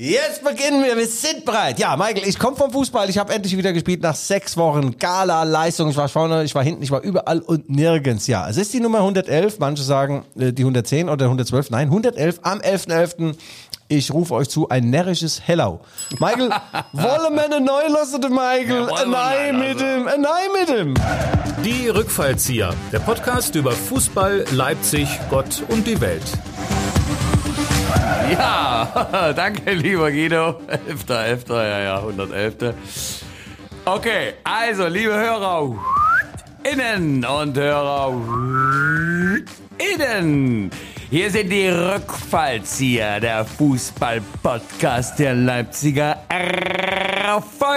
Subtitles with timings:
[0.00, 1.80] Jetzt beginnen wir, wir sind bereit.
[1.80, 5.90] Ja, Michael, ich komme vom Fußball, ich habe endlich wieder gespielt nach sechs Wochen Gala-Leistung.
[5.90, 8.28] Ich war vorne, ich war hinten, ich war überall und nirgends.
[8.28, 12.38] Ja, es ist die Nummer 111, manche sagen äh, die 110 oder 112, nein, 111
[12.42, 13.16] am 11.11.
[13.18, 13.34] .11.
[13.88, 15.80] Ich rufe euch zu, ein närrisches Hello.
[16.20, 16.50] Michael,
[16.92, 18.86] wollen wir eine neu lassen, Michael?
[18.88, 20.94] Ja, ein Nein mit ihm, ein Nein mit ihm.
[21.64, 26.22] Die Rückfallzieher, der Podcast über Fußball, Leipzig, Gott und die Welt.
[28.30, 30.60] Ja, danke, lieber Guido.
[30.68, 32.74] 11.11., ja, ja, 111.
[33.84, 35.74] Okay, also, liebe Hörer,
[36.62, 38.12] innen und Hörer,
[39.78, 40.70] innen.
[41.10, 46.18] Hier sind die Rückfallzieher, der Fußball-Podcast der Leipziger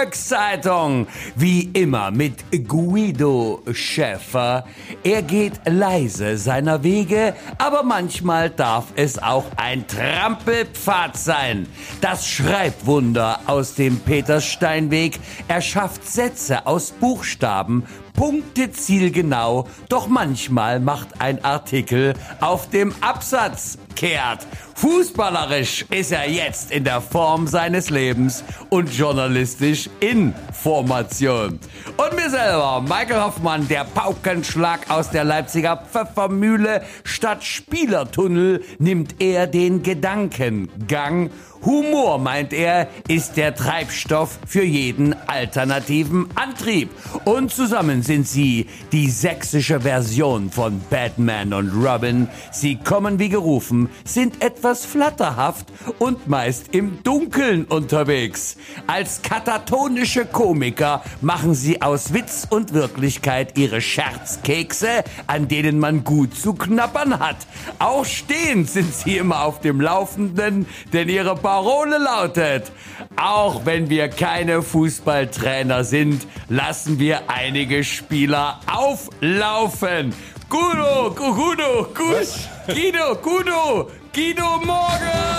[0.02, 1.06] Volkszeitung.
[1.36, 4.64] Wie immer mit Guido Schäfer.
[5.04, 11.66] Er geht leise seiner Wege, aber manchmal darf es auch ein Trampelpfad sein.
[12.00, 15.18] Das Schreibwunder aus dem Petersteinweg.
[15.48, 23.78] Er schafft Sätze aus Buchstaben, Punkte zielgenau, doch manchmal macht ein Artikel auf dem Absatz
[23.94, 24.46] kehrt.
[24.74, 31.60] Fußballerisch ist er jetzt in der Form seines Lebens und journalistisch in Formation.
[31.96, 39.46] Und mir selber, Michael Hoffmann, der Paukenschlag aus der Leipziger Pfeffermühle statt Spielertunnel nimmt er
[39.46, 41.30] den Gedankengang
[41.64, 46.90] Humor, meint er, ist der Treibstoff für jeden alternativen Antrieb.
[47.24, 52.28] Und zusammen sind sie die sächsische Version von Batman und Robin.
[52.50, 55.66] Sie kommen wie gerufen, sind etwas flatterhaft
[55.98, 58.56] und meist im Dunkeln unterwegs.
[58.86, 66.36] Als katatonische Komiker machen sie aus Witz und Wirklichkeit ihre Scherzkekse, an denen man gut
[66.36, 67.38] zu knappern hat.
[67.78, 72.72] Auch stehend sind sie immer auf dem Laufenden, denn ihre Parole lautet,
[73.16, 80.14] auch wenn wir keine Fußballtrainer sind, lassen wir einige Spieler auflaufen.
[80.52, 82.26] Guido, Guido, Guido,
[82.66, 85.32] Guido, Guido, Guido Morgen!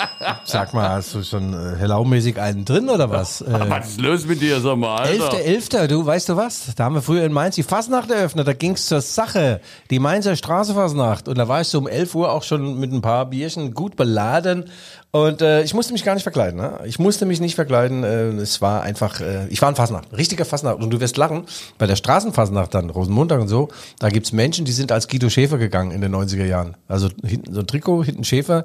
[0.44, 3.42] Sag mal, hast du schon äh, Hello-mäßig einen drin oder was?
[3.50, 5.36] Äh, Was ist los mit dir, sag mal, Alter?
[5.36, 6.74] 11.11., du, weißt du was?
[6.76, 9.60] Da haben wir früher in Mainz die Fasnacht eröffnet, da ging's zur Sache.
[9.90, 11.28] Die Mainzer Straßenfasnacht.
[11.28, 13.96] Und da war ich so um 11 Uhr auch schon mit ein paar Bierchen gut
[13.96, 14.70] beladen.
[15.12, 16.60] Und äh, ich musste mich gar nicht verkleiden.
[16.60, 16.78] Ne?
[16.84, 18.04] Ich musste mich nicht verkleiden.
[18.04, 20.76] Äh, es war einfach, äh, ich war ein Fasnacht, richtiger Fasnacht.
[20.80, 21.46] Und du wirst lachen,
[21.78, 25.58] bei der Straßenfasnacht dann, Rosenmontag und so, da gibt's Menschen, die sind als Guido Schäfer
[25.58, 26.76] gegangen in den 90er Jahren.
[26.86, 28.64] Also hinten so ein Trikot, hinten Schäfer,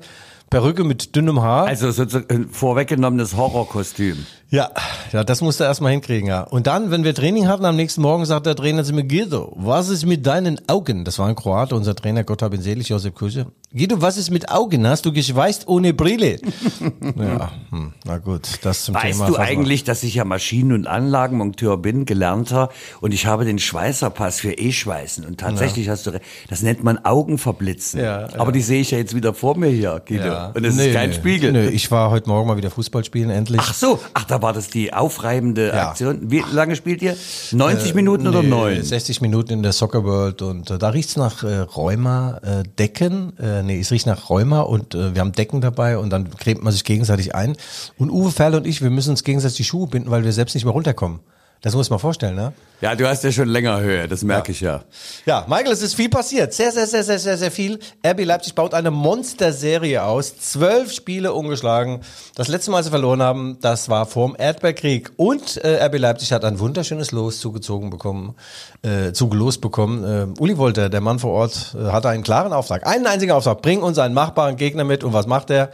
[0.49, 1.65] Perücke mit dünnem Haar.
[1.65, 4.25] Also sozusagen ein vorweggenommenes Horrorkostüm.
[4.49, 4.69] Ja,
[5.11, 6.41] ja, das musst du erstmal hinkriegen, ja.
[6.41, 9.51] Und dann, wenn wir Training hatten, am nächsten Morgen sagt der Trainer zu mir, Guido,
[9.55, 11.03] was ist mit deinen Augen?
[11.03, 13.47] Das war ein Kroate, unser Trainer, Gott hab ihn selig, Josef Küche.
[13.73, 14.87] Guido, was ist mit Augen?
[14.87, 16.34] Hast du geschweißt ohne Brille?
[17.17, 19.27] ja, hm, na gut, das zum Weißt Thema.
[19.27, 19.49] du Fasnacht.
[19.49, 22.69] eigentlich, dass ich ja Maschinen- und Anlagenmonteur bin, gelernter,
[23.01, 25.25] und ich habe den Schweißerpass für E-Schweißen.
[25.25, 27.99] Und tatsächlich hast du recht, das nennt man Augenverblitzen.
[27.99, 30.25] Ja, Aber die sehe ich ja jetzt wieder vor mir hier, Guido.
[30.25, 30.51] Ja.
[30.55, 31.51] Und es Nee, ist kein nee, Spiegel.
[31.51, 33.61] Nö, ich war heute Morgen mal wieder Fußball spielen, endlich.
[33.63, 35.89] Ach so, ach, da war das die aufreibende Ja.
[35.89, 36.31] Aktion.
[36.31, 37.15] Wie lange spielt ihr?
[37.51, 38.83] 90 Minuten oder Nee, neun?
[38.83, 43.37] 60 Minuten in der Soccer World und äh, da riecht's nach äh, Rheuma, äh, Decken.
[43.39, 46.63] Äh, nee, es riecht nach Rheuma und äh, wir haben Decken dabei und dann cremt
[46.63, 47.55] man sich gegenseitig ein.
[47.97, 50.53] Und Uwe Ferl und ich, wir müssen uns gegenseitig die Schuhe binden, weil wir selbst
[50.53, 51.19] nicht mehr runterkommen.
[51.65, 52.53] Das muss man vorstellen, ne?
[52.81, 54.83] Ja, du hast ja schon länger Höhe, das merke ich ja.
[55.25, 56.53] Ja, Michael, es ist viel passiert.
[56.53, 57.79] Sehr, sehr, sehr, sehr, sehr, sehr viel.
[58.05, 60.37] RB Leipzig baut eine Monsterserie aus.
[60.37, 62.01] Zwölf Spiele ungeschlagen.
[62.35, 65.13] Das letzte Mal, als sie verloren haben, das war vorm Erdbeerkrieg.
[65.15, 68.35] Und äh, RB Leipzig hat ein wunderschönes Los zugezogen bekommen,
[68.83, 70.03] äh, zugelost bekommen.
[70.03, 72.85] Äh, Uli Wolter, der Mann vor Ort, äh, hatte einen klaren Auftrag.
[72.85, 73.63] Einen einzigen Auftrag.
[73.63, 75.03] Bring uns einen machbaren Gegner mit.
[75.03, 75.71] Und was macht er?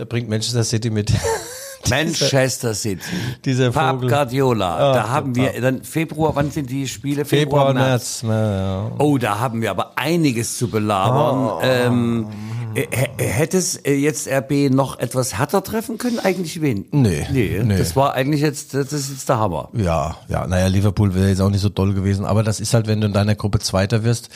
[0.00, 1.12] Der bringt Manchester City mit.
[1.90, 3.02] Manchester City.
[3.44, 4.00] dieser Pap.
[4.00, 4.76] Guardiola.
[4.90, 7.26] Ach, da haben wir dann Februar, wann sind die Spiele?
[7.26, 8.22] Februar, März.
[8.26, 8.52] Ja,
[8.84, 8.90] ja.
[8.98, 11.58] Oh, da haben wir aber einiges zu belabern.
[11.62, 12.30] Ähm, äh, h-
[12.74, 16.18] hätte es äh, jetzt RB noch etwas härter treffen können?
[16.18, 16.86] Eigentlich wen?
[16.92, 17.62] Nee, nee.
[17.64, 17.78] nee.
[17.78, 19.68] Das war eigentlich jetzt, das ist jetzt der Hammer.
[19.72, 22.86] Ja, ja, naja, Liverpool wäre jetzt auch nicht so doll gewesen, aber das ist halt,
[22.86, 24.30] wenn du in deiner Gruppe Zweiter wirst,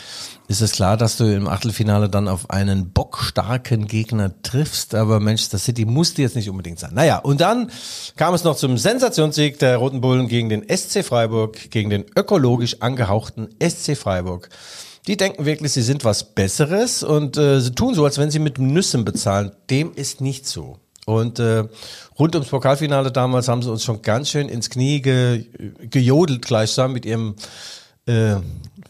[0.49, 5.59] ist es klar, dass du im Achtelfinale dann auf einen bockstarken Gegner triffst, aber Manchester
[5.59, 6.93] City musste jetzt nicht unbedingt sein.
[6.95, 7.71] Naja, und dann
[8.17, 12.83] kam es noch zum Sensationssieg der Roten Bullen gegen den SC Freiburg, gegen den ökologisch
[12.83, 14.51] angehauchten SC Freiburg.
[15.06, 18.39] Die denken wirklich, sie sind was Besseres und äh, sie tun so, als wenn sie
[18.39, 19.53] mit Nüssen bezahlen.
[19.69, 20.79] Dem ist nicht so.
[21.05, 21.65] Und äh,
[22.19, 25.45] rund ums Pokalfinale damals haben sie uns schon ganz schön ins Knie ge,
[25.91, 27.35] gejodelt gleichsam mit ihrem
[28.06, 28.37] äh,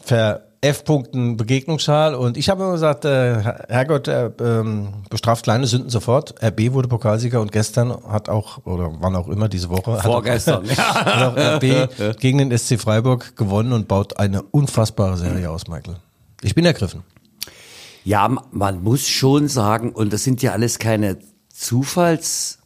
[0.01, 5.89] ver, F-Punkten Begegnungsschal und ich habe immer gesagt, äh, Herrgott äh, ähm, bestraft kleine Sünden
[5.89, 6.33] sofort.
[6.43, 10.79] RB wurde Pokalsieger und gestern hat auch, oder wann auch immer diese Woche, Vorgestern, hat
[10.79, 15.67] auch, hat auch RB gegen den SC Freiburg gewonnen und baut eine unfassbare Serie aus,
[15.67, 15.97] Michael.
[16.45, 17.03] Ich bin ergriffen.
[18.03, 21.17] Ja, man muss schon sagen, und das sind ja alles keine
[21.49, 22.59] Zufalls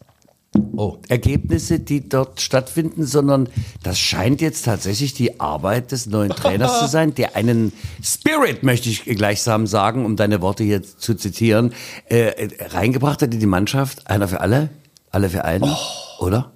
[0.76, 0.98] Oh.
[1.08, 3.50] Ergebnisse, die dort stattfinden, sondern
[3.84, 7.72] das scheint jetzt tatsächlich die Arbeit des neuen Trainers zu sein, der einen
[8.02, 11.74] Spirit, möchte ich gleichsam sagen, um deine Worte hier zu zitieren,
[12.06, 14.08] äh, reingebracht hat in die Mannschaft.
[14.08, 14.70] Einer für alle,
[15.12, 16.26] alle für einen, oh.
[16.26, 16.52] oder?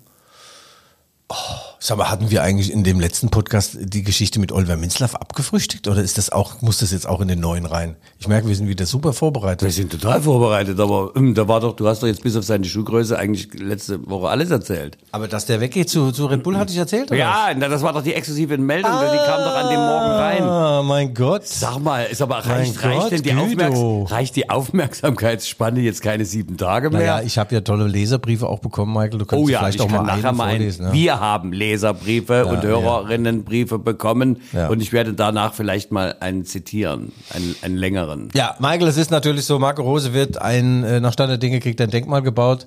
[1.86, 5.90] Sag mal, hatten wir eigentlich in dem letzten Podcast die Geschichte mit Oliver Minzlaff abgefrühstückt
[5.90, 7.98] oder ist das auch, muss das jetzt auch in den neuen rein?
[8.20, 9.64] Ich merke, wir sind wieder super vorbereitet.
[9.64, 12.46] Wir sind total vorbereitet, aber ähm, da war doch, du hast doch jetzt bis auf
[12.46, 14.98] seine Schuhgröße eigentlich letzte Woche alles erzählt.
[15.12, 17.20] Aber dass der weggeht zu, zu Red Bull, hatte ich erzählt, oder?
[17.20, 20.44] Ja, na, das war doch die exklusive Meldung, die kam doch an dem Morgen rein.
[20.44, 21.46] Ah, mein Gott.
[21.46, 23.34] Sag mal, ist aber reicht, Mein reicht Gott, denn die.
[23.34, 27.00] Aufmerks reicht die Aufmerksamkeitsspanne jetzt keine sieben Tage mehr?
[27.00, 29.20] Naja, ich habe ja tolle Leserbriefe auch bekommen, Michael.
[29.20, 30.86] Du kannst Oh ja, vielleicht ich auch kann mal nachher vorlesen.
[30.86, 30.94] Ja.
[30.94, 32.70] Wir haben Leserbriefe und ja.
[32.70, 38.30] Hörerinnenbriefe bekommen und ich werde danach vielleicht mal einen zitieren, einen, einen längeren.
[38.34, 41.60] Ja, Michael, es ist natürlich so, Marco Rose wird ein, äh, nach Stand der Dinge
[41.60, 42.66] kriegt ein Denkmal gebaut.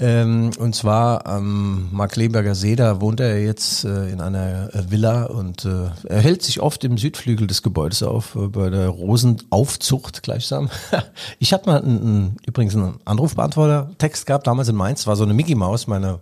[0.00, 5.24] Ähm, und zwar am Markleberger See, da wohnt er jetzt äh, in einer äh, Villa
[5.24, 10.22] und äh, er hält sich oft im Südflügel des Gebäudes auf, äh, bei der Rosenaufzucht
[10.22, 10.70] gleichsam.
[11.40, 15.34] ich habe mal einen, einen, übrigens einen Anrufbeantworter-Text gehabt, damals in Mainz, war so eine
[15.34, 16.20] Mickey Maus, meine,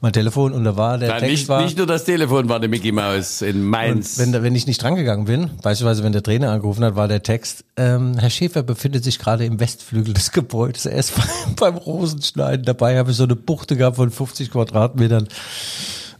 [0.00, 2.56] mein Telefon und da war der Ja, Text nicht, war, nicht nur das Telefon war
[2.56, 4.18] eine Mickey Maus in Mainz.
[4.18, 7.64] wenn, wenn ich nicht drangegangen bin, beispielsweise wenn der Trainer angerufen hat, war der Text,
[7.76, 10.86] ähm, Herr Schäfer befindet sich gerade im Westflügel des Gebäudes.
[10.86, 12.64] Er ist beim, beim Rosenschneiden.
[12.64, 15.28] Dabei habe ich so eine Buchte gehabt von 50 Quadratmetern.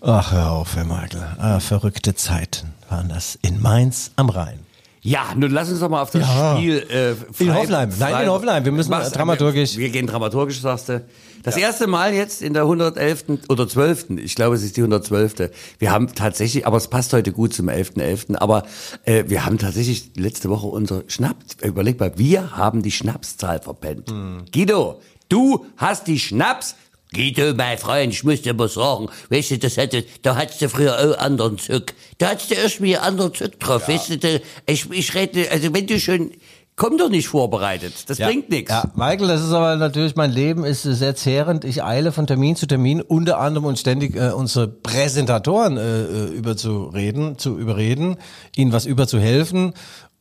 [0.00, 1.22] Ach, hör auf, Herr Michael.
[1.38, 4.58] Ah, verrückte Zeiten waren das in Mainz am Rhein.
[5.06, 6.56] Ja, nun lass uns doch mal auf das Ja.
[6.56, 7.10] Spiel äh,
[7.42, 7.90] In Hoffenheim.
[7.98, 8.64] Nein, in Hoffenheim.
[8.64, 9.76] Wir müssen Was- dramaturgisch.
[9.76, 11.04] Wir, wir gehen dramaturgisch, sagst du.
[11.42, 13.24] Das erste Mal jetzt in der 111.
[13.50, 14.06] oder 12.
[14.24, 15.50] Ich glaube, es ist die 112.
[15.78, 18.62] Wir haben tatsächlich, aber es passt heute gut zum 11.11., aber
[19.04, 24.10] äh, wir haben tatsächlich letzte Woche unser Schnaps, überleg mal, wir haben die Schnapszahl verpennt.
[24.10, 24.44] Hm.
[24.54, 26.76] Guido, du hast die Schnaps
[27.14, 30.68] Guido, mein Freund, ich muss dir mal sagen, weißt du, das hätte, da hattest du
[30.68, 31.94] früher auch anderen Zück.
[32.18, 35.98] Da hattest du irgendwie anderen Zück drauf, weißt du, ich, ich rede, also wenn du
[35.98, 36.32] schon,
[36.76, 38.70] komm doch nicht vorbereitet, das bringt nichts.
[38.70, 41.64] Ja, Michael, das ist aber natürlich, mein Leben ist sehr zehrend.
[41.64, 46.24] Ich eile von Termin zu Termin, unter anderem und ständig äh, unsere Präsentatoren äh, äh,
[46.30, 48.16] überzureden, zu überreden,
[48.56, 49.74] ihnen was überzuhelfen.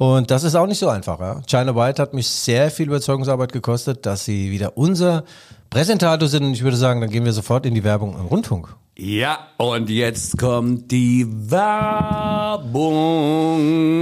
[0.03, 1.17] Und das ist auch nicht so einfach.
[1.21, 1.41] Ja?
[1.47, 5.23] China White hat mich sehr viel Überzeugungsarbeit gekostet, dass sie wieder unser
[5.69, 6.43] Präsentator sind.
[6.43, 8.75] Und ich würde sagen, dann gehen wir sofort in die Werbung im Rundfunk.
[8.97, 11.65] Ja, und jetzt kommt die Werbung.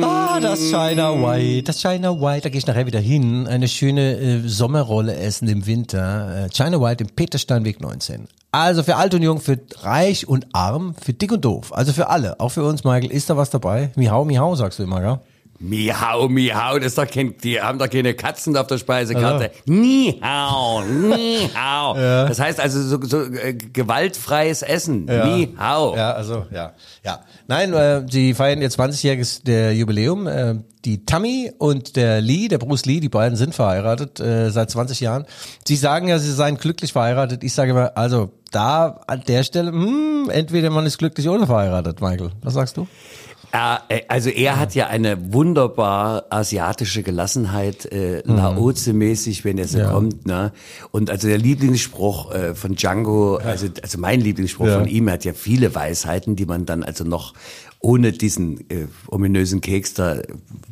[0.04, 3.46] Ah, das China White, das China White, da gehe ich nachher wieder hin.
[3.46, 6.46] Eine schöne äh, Sommerrolle essen im Winter.
[6.46, 8.28] Äh, China White im Petersteinweg 19.
[8.52, 11.72] Also für alt und jung, für reich und arm, für dick und doof.
[11.72, 13.12] Also für alle, auch für uns, Michael.
[13.12, 13.92] Ist da was dabei?
[13.96, 15.22] Mihau, Mihau, sagst du immer, ja?
[15.62, 19.52] Miau, miau, das ist doch kein, die haben doch keine Katzen auf der Speisekarte.
[19.66, 21.96] Nihau, nihau.
[22.32, 25.06] Das heißt also so, so äh, gewaltfreies Essen.
[25.06, 25.96] Nihau.
[25.96, 26.74] Ja, also, ja.
[27.04, 27.22] Ja.
[27.48, 30.28] Nein, äh, sie feiern ihr 20-jähriges der Jubiläum.
[30.28, 30.56] Äh,
[30.86, 35.00] die Tammy und der Lee, der Bruce Lee, die beiden sind verheiratet äh, seit 20
[35.00, 35.26] Jahren.
[35.66, 37.44] Sie sagen ja, sie seien glücklich verheiratet.
[37.44, 42.02] Ich sage immer, also da an der Stelle, hm, entweder man ist glücklich oder verheiratet,
[42.02, 42.32] Michael.
[42.42, 42.88] Was sagst du?
[43.54, 49.84] Äh, also er hat ja eine wunderbar asiatische Gelassenheit, äh, Laoze-mäßig, wenn er so Mhm.
[49.84, 49.92] Ja.
[49.92, 50.26] kommt.
[50.26, 50.52] Ne?
[50.92, 54.80] Und also der Lieblingsspruch äh, von Django, also, also mein Lieblingsspruch Ja.
[54.80, 57.34] von ihm, hat ja viele Weisheiten, die man dann also noch
[57.84, 60.18] ohne diesen äh, ominösen Keks da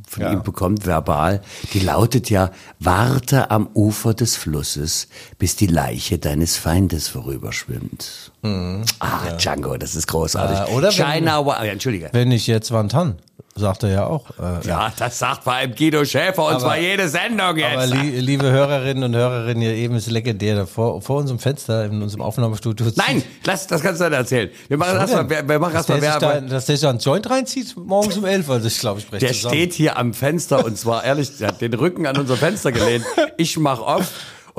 [0.07, 0.31] von Ja.
[0.31, 1.41] ihm bekommt, verbal.
[1.73, 5.07] Die lautet ja, warte am Ufer des Flusses,
[5.39, 8.31] bis die Leiche deines Feindes vorüberschwimmt.
[8.43, 10.59] Ah, Django, das ist großartig.
[10.59, 10.65] Mhm.
[10.73, 12.09] Äh, oder wenn- China, Wa- ja, Entschuldige.
[12.13, 13.17] Wenn ich jetzt Wantan,
[13.55, 14.29] sagt er ja auch.
[14.39, 17.73] Äh, Ja, das sagt vor allem Guido Schäfer und Aber- zwar jede Sendung jetzt.
[17.73, 21.83] Aber li liebe Hörerinnen und Hörerinnen, hier eben ist legendär da vor, vor unserem Fenster
[21.85, 22.87] in unserem Aufnahmestudio.
[22.95, 24.49] Nein, lass, das kannst du nicht erzählen.
[24.69, 26.49] Wir machen erstmal, wir, wir machen dass erstmal der, sich da, Werbung.
[26.49, 29.25] dass der sich da einen Joint reinzieht morgens um elf, also ich glaube, ich spreche
[29.25, 29.55] Der zusammen.
[29.55, 33.03] steht hier am Fenster und zwar ehrlich, der hat den Rücken an unser Fenster gelehnt.
[33.35, 34.07] Ich mach auf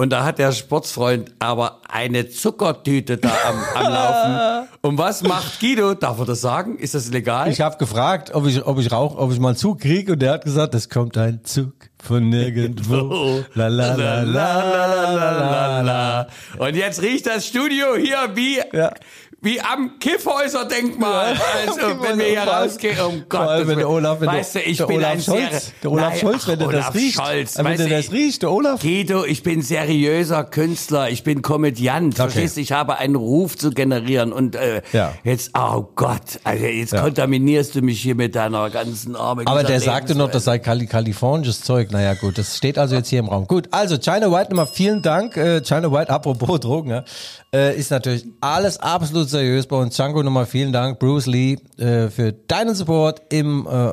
[0.01, 4.69] und da hat der Sportsfreund aber eine Zuckertüte da am, am Laufen.
[4.81, 5.93] Und was macht Guido?
[5.93, 6.79] Darf er das sagen?
[6.79, 7.51] Ist das legal?
[7.51, 10.23] Ich habe gefragt, ob ich, ob ich rauch, ob ich mal einen Zug kriege und
[10.23, 13.45] der hat gesagt, es kommt ein Zug von nirgendwo.
[13.55, 16.27] La la la la la la la la.
[16.57, 18.95] Und jetzt riecht das Studio hier wie, Ja.
[19.43, 21.35] Wie am Kiffhäuser-Denkmal.
[21.67, 23.69] Also, wenn wir hier rausgehen, um Vor allem, Gott.
[23.69, 26.19] wenn der Olaf, wenn weißt du, ich der bin Olaf ein Scholz, der Olaf Nein,
[26.21, 28.81] Scholz, wenn ach, der das Olaf riecht, Scholz, wenn weißt du, das riecht, der Olaf.
[28.83, 32.61] Guido, ich bin seriöser Künstler, ich bin Komödiant, verstehst du?
[32.61, 35.15] Ich habe einen Ruf zu generieren und äh, Ja.
[35.25, 39.43] jetzt, oh Gott, also jetzt kontaminierst du mich hier mit deiner ganzen Arme.
[39.47, 41.91] Aber der sagte noch, das sei Kali kalifornisches Zeug.
[41.93, 43.47] Naja, gut, das steht also jetzt hier im Raum.
[43.47, 45.37] Gut, also China White nochmal vielen Dank.
[45.37, 47.05] Äh, China White, apropos Drogen, ja,
[47.55, 49.97] äh, ist natürlich alles absolut seriös bei uns.
[49.97, 50.99] Django nochmal vielen Dank.
[50.99, 53.93] Bruce Lee äh, für deinen Support im, äh,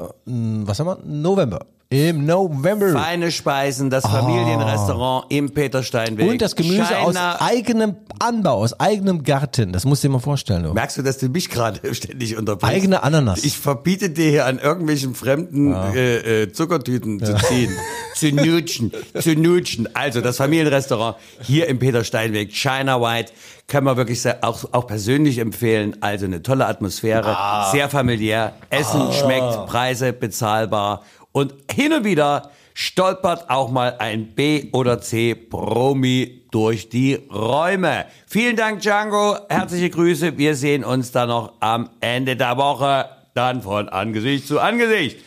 [0.66, 1.66] was haben wir, November.
[1.90, 2.92] Im November.
[2.92, 6.30] Feine Speisen, das Familienrestaurant im Petersteinweg.
[6.30, 9.72] Und das Gemüse aus China- eigenem Anbau, aus eigenem Garten.
[9.72, 10.64] Das musst du dir mal vorstellen.
[10.64, 10.74] Du.
[10.74, 12.76] Merkst du, dass du mich gerade ständig unterbrichst?
[12.76, 13.46] Eigene Ananas.
[13.46, 17.72] Ich verbiete dir hier an irgendwelchen fremden äh, äh, Zuckertüten zu ziehen,
[18.16, 19.88] zu nutschen, zu nutschen.
[19.96, 23.32] Also das Familienrestaurant hier im Peter Steinweg, China White,
[23.68, 25.98] kann man wirklich auch, auch persönlich empfehlen.
[26.02, 27.38] Also eine tolle Atmosphäre,
[27.72, 34.70] sehr familiär, Essen schmeckt, Preise bezahlbar und hin und wieder stolpert auch mal ein B
[34.72, 38.06] oder C Promi durch die Räume.
[38.28, 39.36] Vielen Dank, Django.
[39.50, 40.38] Herzliche Grüße.
[40.38, 43.06] Wir sehen uns dann noch am Ende der Woche.
[43.34, 45.18] Dann von Angesicht zu Angesicht.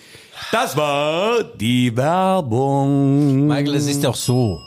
[0.50, 3.46] Das war die Werbung.
[3.46, 4.60] Michael, es ist doch so.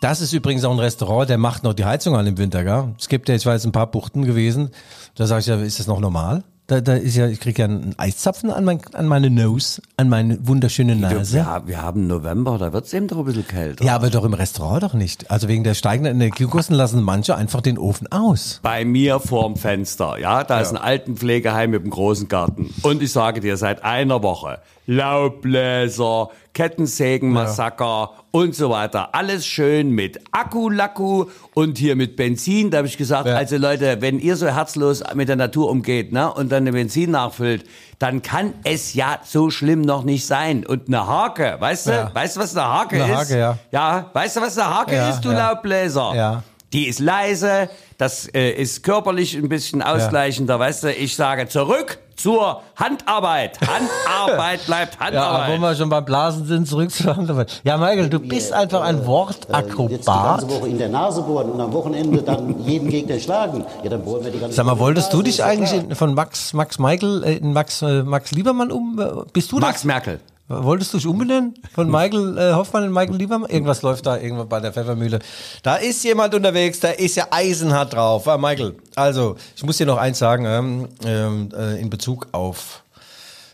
[0.00, 2.94] Das ist übrigens auch ein Restaurant, der macht noch die Heizung an im Winter, gell?
[2.98, 4.70] Es gibt ja, ich jetzt ein paar Buchten gewesen,
[5.14, 6.42] da sage ich ja, ist das noch normal?
[6.68, 10.08] Da, da ist ja, ich kriege ja einen Eiszapfen an, mein, an meine Nose, an
[10.08, 11.44] meine wunderschöne Nase.
[11.44, 13.84] Haben- wir haben November, da wird's eben doch ein bisschen kälter.
[13.84, 15.30] Ja, aber doch im Restaurant doch nicht.
[15.32, 18.60] Also wegen der steigenden Energiekosten lassen manche einfach den Ofen aus.
[18.62, 20.18] bei mir vorm Fenster.
[20.20, 22.72] Ja, da ist ein Altenpflegeheim mit einem großen Garten.
[22.82, 29.14] Und ich sage dir, seit einer Woche Laubbläser, Kettensägenmassaker und so weiter.
[29.14, 32.70] Alles schön mit Akku-Lakku und hier mit Benzin.
[32.70, 33.36] Da habe ich gesagt, Ja.
[33.36, 37.10] also Leute, wenn ihr so herzlos mit der Natur umgeht ne, und dann den Benzin
[37.12, 37.64] nachfüllt,
[37.98, 40.64] dann kann es ja so schlimm noch nicht sein.
[40.66, 41.90] Und eine Hake, weißt du?
[41.90, 42.10] Ja.
[42.14, 43.18] Weißt du, was eine Hake Eine ist?
[43.18, 43.58] Hake, ja.
[43.72, 45.50] Ja, weißt du, was eine Hake Ja, ist, du ja.
[45.50, 46.12] Laubbläser?
[46.14, 46.42] Ja.
[46.72, 47.68] Die ist leise,
[47.98, 50.92] das äh, ist körperlich ein bisschen ausgleichender, weißt du?
[50.92, 53.58] Ich sage zurück zur Handarbeit.
[54.16, 55.60] Handarbeit bleibt Ja, aber wo Handarbeit.
[55.60, 57.60] wir schon beim Blasen sind, zurück zur Handarbeit.
[57.64, 60.04] Ja, Michael, du bist einfach ein jetzt die Wortakrobat.
[60.06, 63.64] ganze Woche in der Nase bohren und am Wochenende dann jeden Gegner schlagen.
[63.82, 66.52] Ja, dann bohren wir die ganze Sag mal, wolltest du dich eigentlich in, von Max,
[66.52, 68.98] Max Michael äh, in Max, äh, Max Liebermann um?
[69.00, 69.68] äh, Bist du das?
[69.68, 70.20] Max Merkel.
[70.50, 71.54] Wolltest du dich umbenennen?
[71.72, 73.48] Von Michael äh, Hoffmann in Michael Liebermann?
[73.48, 75.20] Irgendwas läuft da irgendwo bei der Pfeffermühle.
[75.62, 78.26] Da ist jemand unterwegs, da ist ja eisenhart drauf.
[78.26, 82.82] Ah, Michael, also, ich muss dir noch eins sagen, ähm, ähm, äh, in Bezug auf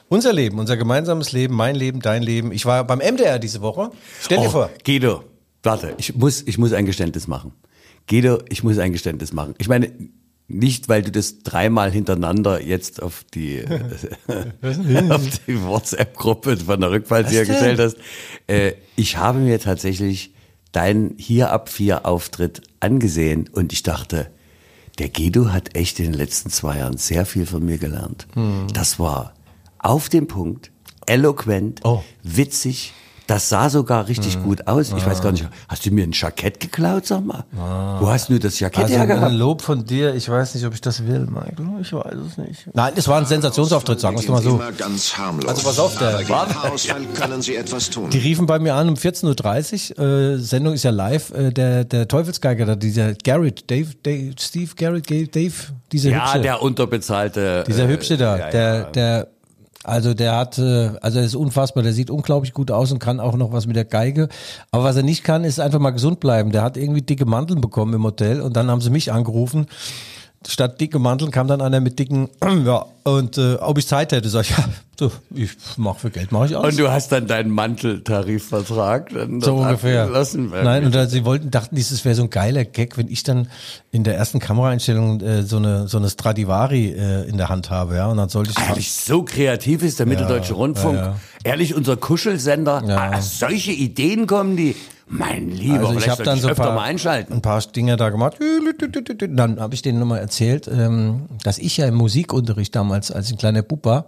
[0.09, 2.51] unser Leben, unser gemeinsames Leben, mein Leben, dein Leben.
[2.51, 3.91] Ich war beim MDR diese Woche.
[4.23, 4.71] Stell dir Oh, vor.
[4.85, 5.23] Guido,
[5.63, 7.53] warte, ich muss, ich muss ein Geständnis machen.
[8.09, 9.55] Guido, ich muss ein Geständnis machen.
[9.59, 9.93] Ich meine,
[10.49, 13.65] nicht, weil du das dreimal hintereinander jetzt auf die,
[15.11, 17.57] auf die WhatsApp-Gruppe von der Rückfallzieher Was denn?
[17.77, 17.97] gestellt hast.
[18.47, 20.33] Äh, ich habe mir tatsächlich
[20.73, 24.31] deinen hier ab vier Auftritt angesehen und ich dachte,
[24.99, 28.27] der Guido hat echt in den letzten zwei Jahren sehr viel von mir gelernt.
[28.35, 28.67] Hm.
[28.73, 29.35] Das war
[29.79, 30.71] auf den Punkt,
[31.07, 32.03] eloquent, Oh.
[32.23, 32.93] witzig.
[33.27, 34.43] Das sah sogar richtig Hm.
[34.45, 34.93] gut aus.
[34.97, 37.45] Ich weiß gar nicht, hast du mir ein Jackett geklaut, sag mal?
[38.01, 39.33] Wo hast du das Jackett Also hergehabt?
[39.33, 41.67] ein Lob von dir, ich weiß nicht, ob ich das will, Michael.
[41.81, 42.69] Ich weiß es nicht.
[42.73, 44.51] Nein, es war ein Sensationsauftritt, sagen wir es mal so.
[44.51, 45.49] Immer ganz harmlos.
[45.49, 46.21] Also pass auf, der-
[47.57, 48.11] etwas tun.
[48.11, 50.05] Die riefen bei mir an um 14.30 Uhr,
[50.35, 54.71] äh, Sendung ist ja live, äh, der, der Teufelsgeiger, da, dieser Garrett, Dave, Dave, Steve
[54.77, 55.53] Garrett, Ga- Dave,
[55.93, 56.41] dieser Ja, Hübsche.
[56.43, 57.65] der unterbezahlte.
[57.67, 58.83] Dieser äh, Hübsche da, ja, der, ja.
[58.91, 59.29] der,
[59.85, 63.21] also der hat, äh, also er ist unfassbar, der sieht unglaublich gut aus und kann
[63.21, 64.29] auch noch was mit der Geige.
[64.71, 66.53] Aber was er nicht kann, ist einfach mal gesund bleiben.
[66.53, 69.67] Der hat irgendwie dicke Mandeln bekommen im Hotel und dann haben sie mich angerufen.
[70.47, 72.29] Statt dicke Mandeln kam dann einer mit dicken,
[72.65, 74.65] ja, und äh, ob ich Zeit hätte, sag ich, ja,
[74.97, 76.75] du, ich mach für Geld, mache ich alles.
[76.75, 80.03] Und du hast dann deinen Manteltarifvertrag dann So ungefähr.
[80.03, 80.51] abgeschlossen.
[80.51, 83.49] Nein, und da, sie wollten, dachten, dieses wäre so ein geiler Gag, wenn ich dann
[83.91, 87.97] in der ersten Kameraeinstellung äh, so eine so eine Stradivari äh, in der Hand habe,
[87.97, 90.97] ja, und dann sollte ich Ehrlich, so kreativ ist der Mitteldeutsche Rundfunk.
[90.97, 91.17] ja, ja.
[91.45, 92.83] Ehrlich, unser Kuschelsender.
[92.87, 93.11] Ja.
[93.13, 94.75] Ah, solche Ideen kommen die.
[95.09, 97.33] Mein Lieber, also ich habe dann so ein paar, mal einschalten.
[97.35, 98.39] ein paar Dinge da gemacht.
[99.29, 103.39] Dann habe ich denen nochmal erzählt, ähm, dass ich ja im Musikunterricht damals, als ein
[103.39, 104.07] kleiner Bub war,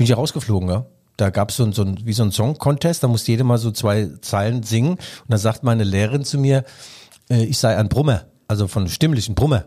[0.00, 0.86] bin ich rausgeflogen, ja.
[1.18, 3.70] Da gab so es so ein, wie so ein Song-Contest, da musste jeder mal so
[3.70, 4.92] zwei Zeilen singen.
[4.92, 6.64] Und dann sagt meine Lehrerin zu mir,
[7.28, 9.66] äh, ich sei ein Brummer, also von stimmlichen Brummer.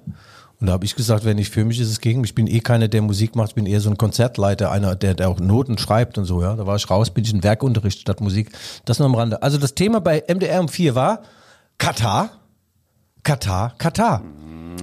[0.59, 2.31] Und da habe ich gesagt, wenn nicht für mich ist es gegen mich.
[2.31, 5.13] Ich bin eh keiner, der Musik macht, ich bin eher so ein Konzertleiter, einer, der,
[5.13, 6.55] der auch Noten schreibt und so, ja.
[6.55, 8.49] Da war ich raus, bin ich in Werkunterricht statt Musik.
[8.85, 9.43] Das nur am Rande.
[9.43, 11.21] Also das Thema bei MDR um vier war
[11.77, 12.31] Katar,
[13.21, 14.23] Katar, Katar.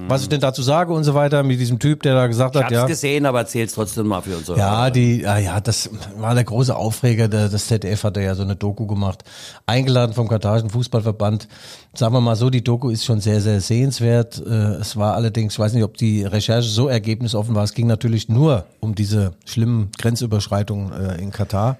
[0.07, 2.61] Was ich denn dazu sage und so weiter, mit diesem Typ, der da gesagt Ich
[2.61, 2.85] hat, hab's ja.
[2.85, 4.47] gesehen, aber erzähl's trotzdem mal für uns.
[4.47, 7.27] Ja, die, ja, ja, das war der große Aufreger.
[7.27, 9.23] Der, das ZDF hat ja so eine Doku gemacht,
[9.65, 11.47] eingeladen vom Katarischen Fußballverband.
[11.93, 14.41] Sagen wir mal so, die Doku ist schon sehr, sehr sehenswert.
[14.45, 17.63] Äh, Es war allerdings, ich weiß nicht, ob die Recherche so ergebnisoffen war.
[17.63, 21.77] Es ging natürlich nur um diese schlimmen Grenzüberschreitungen äh, in Katar.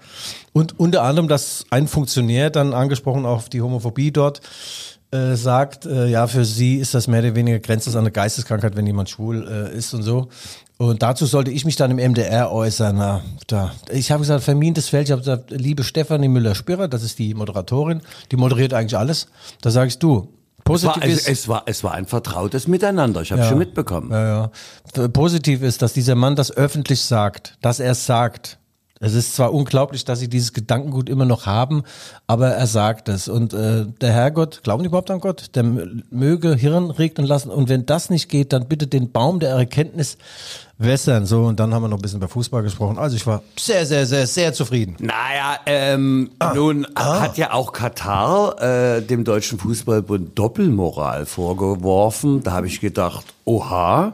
[0.53, 4.41] Und unter anderem, dass ein Funktionär dann angesprochen auf die Homophobie dort
[5.11, 8.11] äh, sagt, äh, ja, für sie ist das mehr oder weniger grenzt das an eine
[8.11, 10.29] Geisteskrankheit, wenn jemand schwul äh, ist und so.
[10.77, 12.95] Und dazu sollte ich mich dann im MDR äußern.
[12.95, 13.71] Na, da.
[13.91, 15.07] Ich habe gesagt, vermintes Feld.
[15.07, 18.01] Ich habe gesagt, liebe Stefanie Müller-Spirrer, das ist die Moderatorin,
[18.31, 19.27] die moderiert eigentlich alles.
[19.61, 21.27] Da sage ich, du, Es positiv war, also, ist...
[21.27, 23.21] es, war, es war ein vertrautes Miteinander.
[23.21, 24.11] Ich habe schon mitbekommen.
[24.11, 24.49] Ja,
[24.95, 25.07] ja.
[25.09, 28.57] Positiv ist, dass dieser Mann das öffentlich sagt, dass er es sagt.
[29.01, 31.84] Es ist zwar unglaublich, dass sie dieses Gedankengut immer noch haben,
[32.27, 33.27] aber er sagt es.
[33.27, 35.55] Und äh, der Herrgott, glauben die überhaupt an Gott?
[35.55, 37.50] Der möge Hirn regnen lassen.
[37.50, 40.17] Und wenn das nicht geht, dann bitte den Baum der Erkenntnis
[40.77, 41.25] wässern.
[41.25, 43.00] So, und dann haben wir noch ein bisschen über Fußball gesprochen.
[43.00, 44.98] Also ich war sehr, sehr, sehr, sehr zufrieden.
[45.00, 52.43] Naja, ähm, nun hat ja auch Katar äh, dem Deutschen Fußballbund Doppelmoral vorgeworfen.
[52.43, 54.13] Da habe ich gedacht, oha,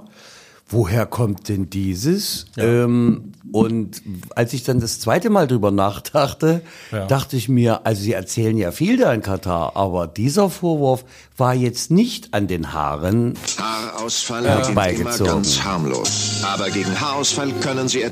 [0.69, 2.45] woher kommt denn dieses?
[2.57, 4.01] Ähm, und
[4.35, 6.61] als ich dann das zweite Mal drüber nachdachte,
[7.07, 11.05] dachte ich mir, also sie erzählen ja viel da in Katar, aber dieser Vorwurf
[11.37, 13.35] war jetzt nicht an den Haaren.
[13.57, 14.69] Haarausfall Ja.
[14.71, 15.25] Beigezogen.
[15.33, 16.41] ganz harmlos.
[16.43, 18.05] Aber gegen Haarausfall können Sie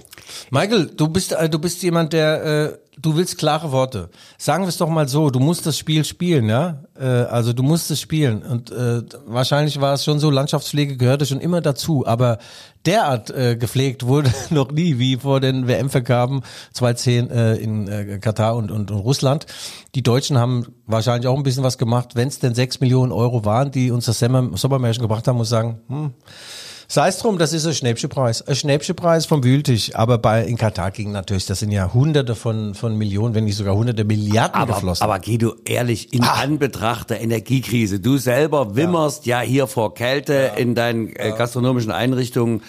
[0.51, 4.09] Michael, du bist, äh, du bist jemand, der, äh, du willst klare Worte.
[4.37, 6.83] Sagen wir es doch mal so, du musst das Spiel spielen, ja?
[6.99, 8.41] Äh, also du musst es spielen.
[8.41, 12.05] Und äh, wahrscheinlich war es schon so, Landschaftspflege gehörte schon immer dazu.
[12.05, 12.37] Aber
[12.85, 16.41] derart äh, gepflegt wurde noch nie, wie vor den WM-Vergaben
[16.73, 19.45] 2010 äh, in äh, Katar und, und, und Russland.
[19.95, 22.15] Die Deutschen haben wahrscheinlich auch ein bisschen was gemacht.
[22.15, 25.49] Wenn es denn sechs Millionen Euro waren, die uns das Sommer- Sommermärchen gebracht haben, muss
[25.49, 26.13] sagen, hm,
[26.87, 28.41] Sei es drum, das ist ein Schnäppchenpreis.
[28.47, 29.95] Ein Schnäppchenpreis vom Wühltisch.
[29.95, 33.57] Aber bei, in Katar ging natürlich, das sind ja hunderte von, von Millionen, wenn nicht
[33.57, 35.03] sogar hunderte Milliarden Aber, geflossen.
[35.03, 40.75] aber Guido, ehrlich, in Anbetracht der Energiekrise, du selber wimmerst ja, hier vor Kälte in
[40.75, 42.61] deinen äh, gastronomischen Einrichtungen.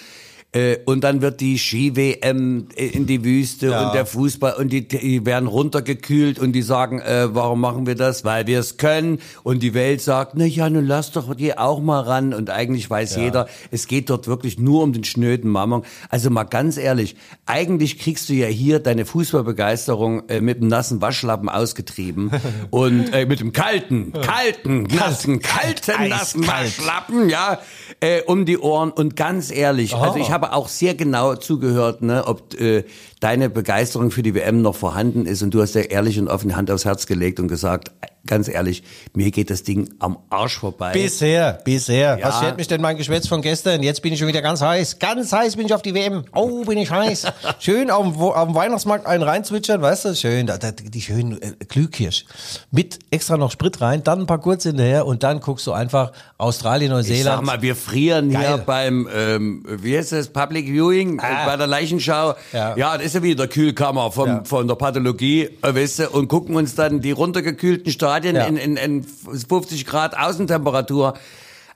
[0.53, 3.87] Äh, und dann wird die Ski-WM in die Wüste Ja.
[3.87, 7.95] und der Fußball und die, die werden runtergekühlt und die sagen, äh, warum machen wir
[7.95, 8.23] das?
[8.23, 9.19] Weil wir es können.
[9.43, 12.33] Und die Welt sagt, na ja, nun lass doch die auch mal ran.
[12.33, 15.83] Und eigentlich weiß jeder, es geht dort wirklich nur um den schnöden Mammon.
[16.09, 21.01] Also mal ganz ehrlich, eigentlich kriegst du ja hier deine Fußballbegeisterung äh, mit dem nassen
[21.01, 22.31] Waschlappen ausgetrieben
[22.69, 26.47] und äh, mit dem kalten, kalten, nassen, kalten, nassen.
[26.47, 27.59] Waschlappen, ja,
[27.99, 28.91] äh, um die Ohren.
[28.91, 32.83] Und ganz ehrlich, also ich habe auch sehr genau zugehört, ne, ob äh,
[33.19, 35.41] deine Begeisterung für die WM noch vorhanden ist.
[35.41, 37.91] Und du hast ja ehrlich und offen die Hand aufs Herz gelegt und gesagt,
[38.27, 38.83] ganz ehrlich,
[39.15, 40.91] mir geht das Ding am Arsch vorbei.
[40.93, 42.17] bisher, bisher.
[42.19, 42.27] Ja.
[42.27, 43.81] Was schert mich denn mein Geschwätz von gestern?
[43.83, 44.99] Jetzt bin ich schon wieder ganz heiß.
[44.99, 46.25] Ganz heiß bin ich auf die WM.
[46.33, 47.23] Oh, bin ich heiß.
[47.59, 50.15] Schön auf dem, auf dem Weihnachtsmarkt einen reinzwitschern, weißt du?
[50.15, 52.25] Schön, da, da, die schönen äh, Glühkirsch.
[52.71, 56.11] Mit extra noch Sprit rein, dann ein paar kurz hinterher und dann guckst du einfach
[56.37, 57.45] Australien, Ich sag Neuseeland.
[57.45, 58.63] mal, wir frieren hier Geil.
[58.65, 62.35] beim, ähm, wie heißt das, Public Viewing, äh, bei der Leichenschau.
[62.53, 62.75] Ja.
[62.75, 64.43] Ja, das ist ja wieder der Kühlkammer vom, Ja.
[64.43, 68.45] von der Pathologie, äh, weißt du, und gucken uns dann die runtergekühlten Stadien Ja.
[68.45, 71.13] in, in, in 50 Grad Außentemperatur.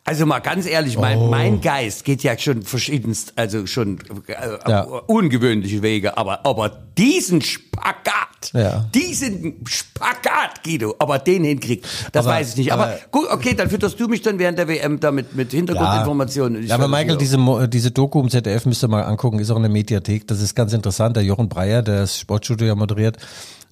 [0.04, 1.27] Also mal ganz ehrlich, mein, Oh.
[1.27, 4.34] mein Geist geht ja schon verschiedenst, also schon äh,
[4.67, 4.82] Ja.
[4.82, 8.88] ungewöhnliche Wege, aber, aber diesen Spagat, Ja.
[8.95, 12.73] diesen Spagat, Guido, aber den hinkriegt, das Aber- weiß ich nicht.
[12.73, 16.63] Aber, aber- gut, okay, dann fütterst du mich dann während der WM damit mit Hintergrundinformationen.
[16.63, 19.51] Ich Ja, aber Michael, ja- diese, diese Doku im ZDF müsst ihr mal angucken, ist
[19.51, 20.27] auch in der Mediathek.
[20.27, 21.15] Das ist ganz interessant.
[21.15, 23.17] Der Jochen Breyer, der das Sportstudio ja moderiert,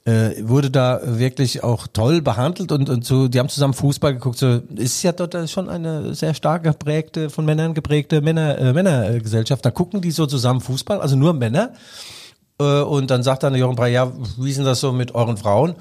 [0.10, 4.40] äh, wurde da wirklich auch toll behandelt und, und so, die haben zusammen Fußball geguckt.
[4.40, 9.64] So, ist ja dort schon eine sehr stark geprägte, von Männern geprägte Männer, äh, Männergesellschaft.
[9.64, 11.74] Da gucken die so zusammen Fußball, also nur Männer.
[12.60, 15.38] Äh, und dann sagt dann Jochen Breyer, ja, wie ist denn das so mit euren
[15.38, 15.76] Frauen?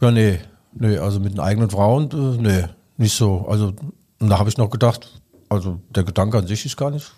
[0.00, 0.40] Ja, nee,
[0.74, 2.64] nee, also mit den eigenen Frauen, äh, nee,
[2.98, 3.46] nicht so.
[3.48, 3.72] Also,
[4.18, 7.10] da habe ich noch gedacht, also der Gedanke an sich ist gar nicht.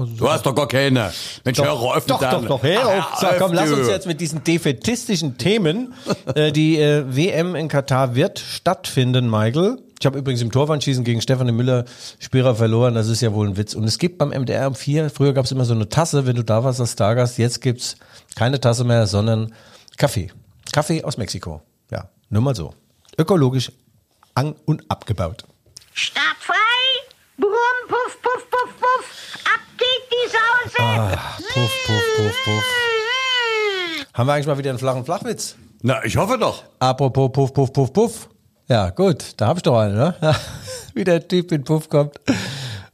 [0.00, 1.12] Also, Du hast doch gar keine.
[1.44, 3.18] Mensch, hör auf, doch, doch, doch, hör auf.
[3.20, 5.94] So, komm, lass uns jetzt mit diesen defetistischen Themen.
[6.34, 9.78] äh, die äh, WM in Katar wird stattfinden, Michael.
[10.00, 11.84] Ich habe übrigens im Torwandschießen gegen Stefan Müller
[12.18, 12.94] Spierer verloren.
[12.94, 13.74] Das ist ja wohl ein Witz.
[13.74, 16.36] Und es gibt beim MDR um vier, früher gab es immer so eine Tasse, wenn
[16.36, 17.36] du da warst als Stargast.
[17.36, 17.96] Jetzt gibt's
[18.34, 19.52] keine Tasse mehr, sondern
[19.98, 20.30] Kaffee.
[20.72, 21.60] Kaffee aus Mexiko.
[21.90, 22.72] Ja, nur mal so.
[23.18, 23.70] Ökologisch
[24.34, 25.44] an- und abgebaut.
[25.92, 26.54] Start frei!
[27.36, 27.50] Brumm,
[27.88, 29.38] puff, puff, puff, puff!
[29.44, 30.69] Ab geht die Sause!
[30.82, 31.18] Ah,
[31.52, 32.64] puff, puff, puff, puff.
[34.14, 35.56] Haben wir eigentlich mal wieder einen flachen Flachwitz?
[35.82, 36.64] Na, ich hoffe doch.
[36.78, 38.28] Apropos Puff, Puff, Puff, Puff.
[38.68, 40.14] Ja, gut, da hab ich doch einen, ne?
[40.94, 42.16] Wie der Typ in Puff kommt.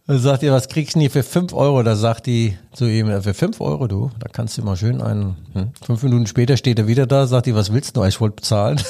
[0.07, 1.83] Dann sagt ihr, was kriegst du denn hier für 5 Euro?
[1.83, 5.01] Da sagt die zu ihm, "Ja, für 5 Euro, du, da kannst du mal schön
[5.01, 5.37] einen.
[5.53, 5.73] Hm.
[5.85, 8.05] Fünf Minuten später steht er wieder da, sagt die, was willst du?
[8.05, 8.81] Ich wollte bezahlen.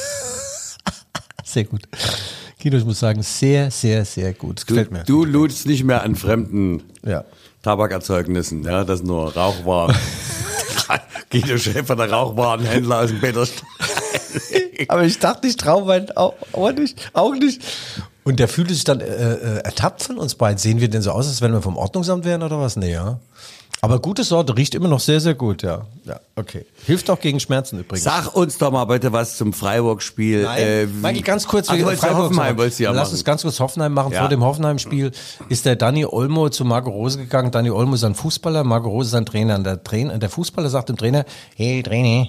[1.44, 1.82] sehr gut.
[2.58, 4.58] Kino, ich muss sagen, sehr, sehr, sehr gut.
[4.58, 5.04] Das Du, gefällt mir.
[5.04, 7.24] du ludst nicht mehr an fremden Ja.
[7.66, 9.96] Tabakerzeugnissen, ja, das nur Rauchwaren.
[11.30, 13.66] Guido Schäfer, der Rauchwarenhändler aus dem Peterstein.
[14.86, 17.60] Aber ich dachte nicht, Traumwein auch, auch nicht, auch nicht.
[18.22, 20.58] Und der fühlte sich dann äh, äh, ertappt von uns beiden.
[20.58, 22.76] Sehen wir denn so aus, als wenn wir vom Ordnungsamt wären oder was?
[22.76, 23.18] Nee, ja.
[23.86, 25.86] Aber gute Sorte, riecht immer noch sehr, sehr gut, ja.
[26.04, 26.66] Ja, okay.
[26.84, 28.04] Hilft auch gegen Schmerzen übrigens.
[28.04, 30.46] Sag uns doch mal bitte was zum Freiburg-Spiel.
[30.56, 31.68] Äh, Michael, ganz kurz.
[31.68, 32.58] Ja Freiburg Hoffenheim, sagen.
[32.58, 34.12] wolltest du ja Lass uns ganz kurz Hoffenheim machen.
[34.12, 34.20] Ja.
[34.20, 35.12] Vor dem Hoffenheim-Spiel
[35.48, 37.50] ist der Danny Olmo zu Marco Rose gegangen.
[37.52, 39.54] Danny Olmo ist ein Fußballer, Marco Rose ist ein Trainer.
[39.54, 42.28] Und der, Trainer, der Fußballer sagt dem Trainer, hey Trainer,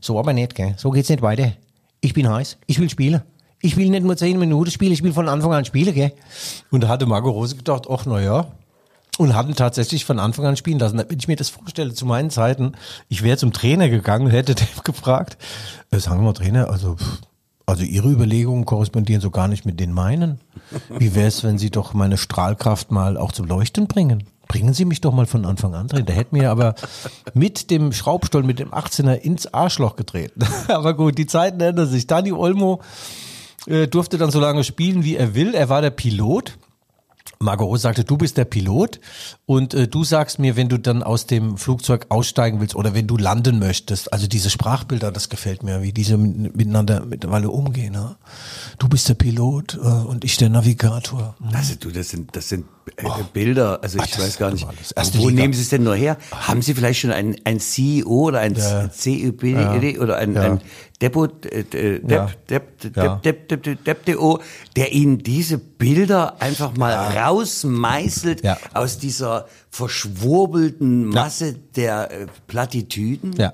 [0.00, 0.74] so aber nicht, gell?
[0.76, 1.52] so geht's nicht weiter.
[2.00, 3.22] Ich bin heiß, ich will spielen.
[3.60, 5.94] Ich will nicht nur zehn Minuten spielen, ich will von Anfang an spielen.
[5.94, 6.12] Gell?
[6.70, 8.46] Und da hatte Marco Rose gedacht, ach na ja,
[9.18, 10.98] und haben tatsächlich von Anfang an spielen lassen.
[10.98, 12.72] Wenn ich mir das vorstelle, zu meinen Zeiten,
[13.08, 15.38] ich wäre zum Trainer gegangen und hätte dem gefragt,
[15.90, 16.96] äh, sagen wir mal Trainer, also,
[17.66, 20.40] also Ihre Überlegungen korrespondieren so gar nicht mit den meinen.
[20.88, 24.24] Wie wäre es, wenn Sie doch meine Strahlkraft mal auch zum Leuchten bringen?
[24.48, 26.04] Bringen Sie mich doch mal von Anfang an drin.
[26.04, 26.74] Der hätte mir aber
[27.32, 30.44] mit dem Schraubstoll, mit dem 18er ins Arschloch getreten.
[30.68, 32.06] aber gut, die Zeiten ändern sich.
[32.06, 32.82] Dani Olmo
[33.66, 35.54] äh, durfte dann so lange spielen, wie er will.
[35.54, 36.58] Er war der Pilot.
[37.44, 38.98] Margot sagte, du bist der Pilot
[39.46, 43.06] und äh, du sagst mir, wenn du dann aus dem Flugzeug aussteigen willst oder wenn
[43.06, 44.12] du landen möchtest.
[44.12, 47.92] Also diese Sprachbilder, das gefällt mir, wie diese mit- miteinander mittlerweile umgehen.
[47.92, 48.16] Ne?
[48.78, 51.36] Du bist der Pilot äh, und ich der Navigator.
[51.52, 52.64] Also du, das sind, das sind
[52.96, 54.66] äh, Bilder, also ich Ach, das weiß gar nicht,
[55.18, 55.40] wo Liga.
[55.42, 56.16] nehmen Sie es denn nur her?
[56.32, 59.42] Haben Sie vielleicht schon ein, ein CEO oder ein CUB
[60.00, 60.42] oder ein, Ja.
[60.42, 60.60] ein
[61.00, 62.28] Depot, äh, äh, Ja.
[62.48, 63.16] Dep, Dep, Ja.
[63.16, 64.40] Dep, Dep, Dep, Dep, Depto,
[64.76, 68.56] der Ihnen diese Bilder einfach mal rausmeißelt Ja.
[68.72, 73.32] aus dieser verschwurbelten Masse der äh, Plattitüden?
[73.36, 73.52] Ja.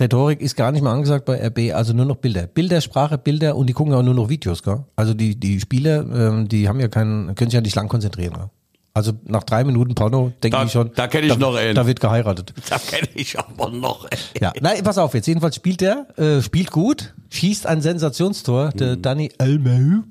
[0.00, 2.46] Rhetorik ist gar nicht mehr angesagt bei RB, also nur noch Bilder.
[2.48, 4.84] Bilder, Sprache, Bilder und die gucken auch nur noch Videos, gell?
[4.96, 8.32] Also die, die Spieler, ähm, die haben ja keinen, können sich ja nicht lang konzentrieren.
[8.34, 8.50] Gell?
[8.92, 10.90] Also nach drei Minuten Porno denke ich schon.
[10.96, 11.74] da kenn ich da, noch einen.
[11.74, 12.52] Da wird geheiratet.
[12.68, 14.08] Da kenne ich aber noch.
[14.40, 15.26] Ja, nein, pass auf jetzt.
[15.28, 19.02] Jedenfalls spielt er, äh, spielt gut, schießt ein Sensationstor, der Mhm.
[19.02, 20.02] Danny Olmo.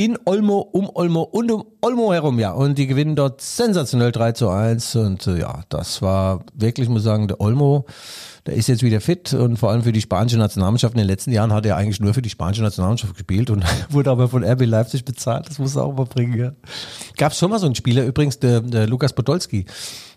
[0.00, 2.52] In Olmo, um Olmo und um Olmo herum, ja.
[2.52, 4.94] Und die gewinnen dort sensationell 3 zu 1.
[4.94, 7.84] Und äh, ja, das war wirklich, ich muss sagen, der Olmo,
[8.48, 10.94] der ist jetzt wieder fit und vor allem für die spanische Nationalmannschaft.
[10.94, 14.10] In den letzten Jahren hat er eigentlich nur für die spanische Nationalmannschaft gespielt und wurde
[14.10, 15.48] aber von RB Leipzig bezahlt.
[15.48, 16.52] Das muss er auch mal bringen, ja.
[17.16, 19.66] Gab schon mal so einen Spieler, übrigens der, der Lukas Podolski.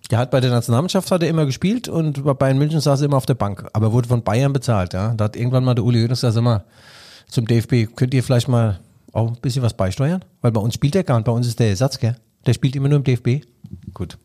[0.09, 3.05] Der hat bei der Nationalmannschaft hat er immer gespielt und bei Bayern München saß er
[3.05, 5.13] immer auf der Bank, aber wurde von Bayern bezahlt, ja.
[5.13, 6.63] Da hat irgendwann mal der Uli Hoeneß gesagt, sag mal,
[7.27, 8.79] zum DFB, könnt ihr vielleicht mal
[9.13, 10.23] auch ein bisschen was beisteuern?
[10.41, 12.15] Weil bei uns spielt der gar nicht, bei uns ist der Ersatz, gell?
[12.45, 13.45] Der spielt immer nur im DFB.
[13.93, 14.17] Gut.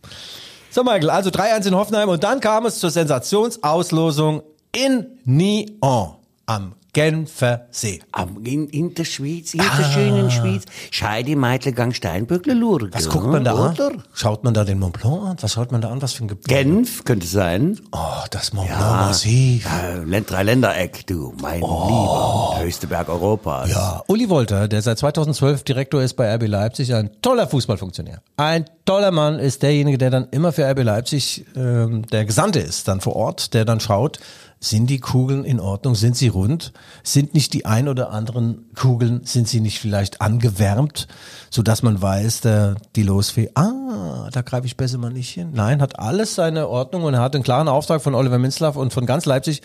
[0.77, 6.75] So, Michael, also 3-1 in Hoffenheim und dann kam es zur Sensationsauslosung in Nyon am
[6.97, 8.01] Genfer See.
[8.13, 10.63] Am- In, in der Schweiz, in der schönen Schweiz.
[10.91, 12.89] Scheide Meitler Gang Steinböckle Lurge.
[12.93, 14.03] Was guckt man da an?
[14.15, 15.37] Schaut man da den Mont Blanc an?
[15.43, 16.01] Was schaut man da an?
[16.01, 16.49] Was für ein Gebirge?
[16.65, 17.79] Genf könnte sein.
[17.93, 17.99] Oh,
[18.31, 19.67] das Mont Blanc massiv.
[19.67, 22.55] Äh, Länd- Dreiländereck, du, mein Lieber.
[22.57, 23.69] Der höchste Berg Europas.
[23.69, 23.73] Oh.
[23.73, 28.23] Ja, Uli Wolter, der seit 2012 Direktor ist bei RB Leipzig, ein toller Fußballfunktionär.
[28.39, 32.89] Ein toller Mann ist derjenige, der dann immer für RB Leipzig ähm, der Gesandte ist,
[32.89, 34.19] dann vor Ort, der dann schaut,
[34.61, 39.21] sind die Kugeln in Ordnung, sind sie rund, sind nicht die ein oder anderen Kugeln,
[39.25, 41.09] sind sie nicht vielleicht angewärmt,
[41.51, 45.51] so dass man weiß, der, die Losfee, ah, da greife ich besser mal nicht hin.
[45.55, 48.93] Nein, hat alles seine Ordnung und er hat einen klaren Auftrag von Oliver Minzlaff und
[48.93, 49.63] von ganz Leipzig.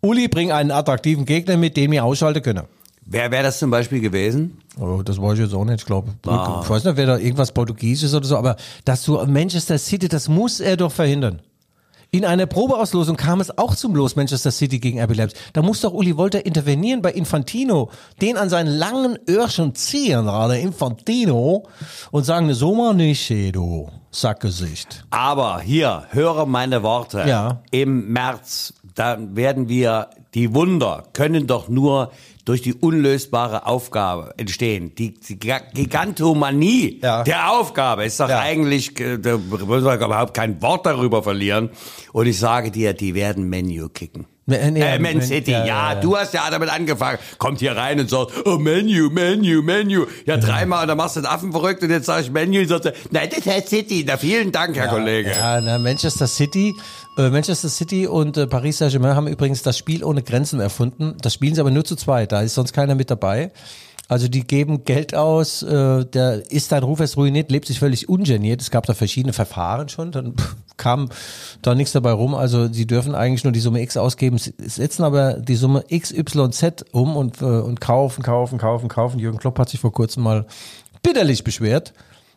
[0.00, 2.62] Uli, bring einen attraktiven Gegner mit, dem ihr ausschalten könnt.
[3.10, 4.58] Wer wäre das zum Beispiel gewesen?
[4.78, 6.12] Oh, das weiß ich jetzt auch nicht, ich glaube.
[6.22, 6.30] Ich
[6.70, 10.60] weiß nicht, wer da irgendwas Portugiesisches oder so, aber dass du Manchester City, das muss
[10.60, 11.40] er doch verhindern.
[12.10, 15.38] In einer Probeauslosung kam es auch zum Los Manchester City gegen RB Leipzig.
[15.52, 17.90] Da muss doch Uli Wolter intervenieren bei Infantino,
[18.22, 21.64] den an seinen langen Öhrchen ziehen, gerade Infantino,
[22.10, 25.04] und sagen, ne, so mal nicht, du Sackgesicht.
[25.10, 27.24] Aber hier, höre meine Worte.
[27.28, 27.60] Ja.
[27.72, 32.10] Im März, da werden wir, die Wunder können doch nur
[32.48, 34.94] durch die unlösbare Aufgabe entstehen.
[34.94, 37.22] Die, die Ga- Gigantomanie Ja.
[37.24, 38.40] der Aufgabe ist doch Ja.
[38.40, 41.70] eigentlich, äh, da muss man überhaupt kein Wort darüber verlieren.
[42.12, 44.26] Und ich sage dir, die werden Menu kicken.
[44.48, 46.00] Ne, ne, äh, Man City, ja, ja, ja, ja.
[46.00, 47.18] du hast ja damit angefangen.
[47.36, 50.06] Kommt hier rein und sagt, oh, Menu, Menu, Menu.
[50.24, 52.68] Ja, dreimal und dann machst du den Affen verrückt und jetzt sag ich Menu und
[52.68, 54.04] sagt nein, das heißt City.
[54.08, 55.32] Na, vielen Dank, Herr Kollege.
[55.32, 56.74] Ja, na, Manchester City,
[57.18, 61.14] äh, Manchester City und äh, Paris Saint-Germain haben übrigens das Spiel ohne Grenzen erfunden.
[61.20, 63.52] Das spielen sie aber nur zu zweit, da ist sonst keiner mit dabei.
[64.08, 68.08] Also die geben Geld aus, äh, der ist dein Ruf erst ruiniert, lebt sich völlig
[68.08, 68.62] ungeniert.
[68.62, 70.34] Es gab da verschiedene Verfahren schon, dann
[70.78, 71.10] kam
[71.60, 72.34] da nichts dabei rum.
[72.34, 77.16] Also sie dürfen eigentlich nur die Summe X ausgeben, setzen aber die Summe XYZ um
[77.16, 79.18] und, äh, und kaufen, kaufen, kaufen, kaufen.
[79.18, 80.46] Jürgen Klopp hat sich vor kurzem mal
[81.02, 81.92] bitterlich beschwert,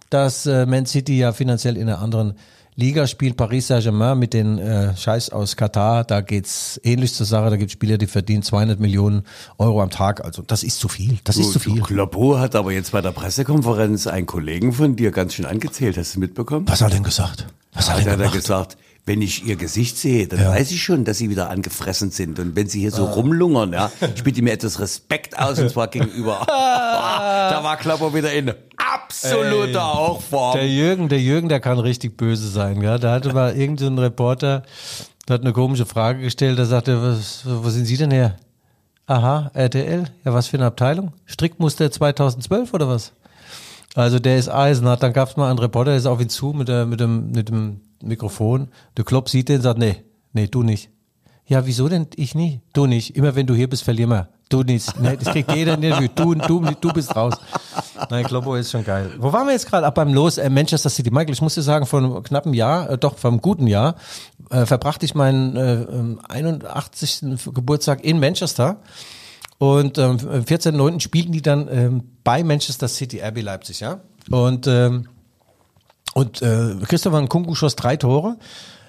[0.10, 2.34] dass äh, Man City ja finanziell in einer anderen
[2.82, 7.52] Liga spielt Paris Saint-Germain mit den äh, Scheiß aus Katar, da geht's ähnlich zur Sache,
[7.52, 9.22] da gibt Spieler, die verdienen 200 Millionen
[9.60, 11.80] Euro am Tag, also das ist zu viel, das ist zu viel.
[11.82, 16.16] Kloppo hat aber jetzt bei der Pressekonferenz einen Kollegen von dir ganz schön angezählt, hast
[16.16, 16.68] du mitbekommen?
[16.68, 17.46] Was hat er denn gesagt?
[17.74, 20.50] Was hat Hat er er gesagt, wenn ich ihr Gesicht sehe, dann Ja.
[20.52, 22.38] weiß ich schon, dass sie wieder angefressen sind.
[22.40, 25.88] Und wenn sie hier so rumlungern, ja, spielt die mir etwas Respekt aus, und zwar
[25.88, 26.44] gegenüber.
[26.48, 30.54] da war Kloppo wieder in absoluter Hochform.
[30.58, 32.98] Der Jürgen, der Jürgen, der kann richtig böse sein, ja.
[32.98, 34.64] Da hatte mal irgendein Reporter,
[35.28, 38.36] der hat eine komische Frage gestellt, da sagte, was, wo sind Sie denn her?
[39.08, 41.12] Aha, RTL, ja, was für eine Abteilung?
[41.26, 43.12] Strickmuster 2012 oder was?
[43.96, 46.68] Also der ist eisenhart, dann gab's mal einen Reporter, der ist auf ihn zu mit,
[46.68, 48.70] der, mit, dem, mit dem Mikrofon.
[48.98, 49.98] Der Klopp sieht den und sagt, nee,
[50.34, 50.90] nee, du nicht.
[51.46, 52.62] Ja, wieso denn ich nie?
[52.72, 53.18] Du nicht.
[53.18, 54.30] Immer wenn du hier bist, verlieren wir.
[54.48, 55.00] Du nicht.
[55.00, 56.08] Nee, das kriegt jeder in Interview.
[56.14, 57.34] Du, du, du bist raus.
[58.10, 59.12] Nein, Kloppo ist schon geil.
[59.18, 59.86] Wo waren wir jetzt gerade?
[59.86, 61.10] Ab beim Los äh, Manchester City.
[61.10, 63.96] Michael, ich muss dir sagen, vor einem knappen Jahr, äh, doch, vor einem guten Jahr,
[64.50, 67.22] äh, verbrachte ich meinen äh, ähm, 81.
[67.54, 68.78] Geburtstag in Manchester.
[69.62, 71.02] Und ähm, am 14.09.
[71.02, 74.00] spielten die dann ähm, bei Manchester City, RB Leipzig, ja.
[74.32, 75.08] Und, ähm,
[76.16, 78.38] und äh, Christopher Nkunku schoss drei Tore.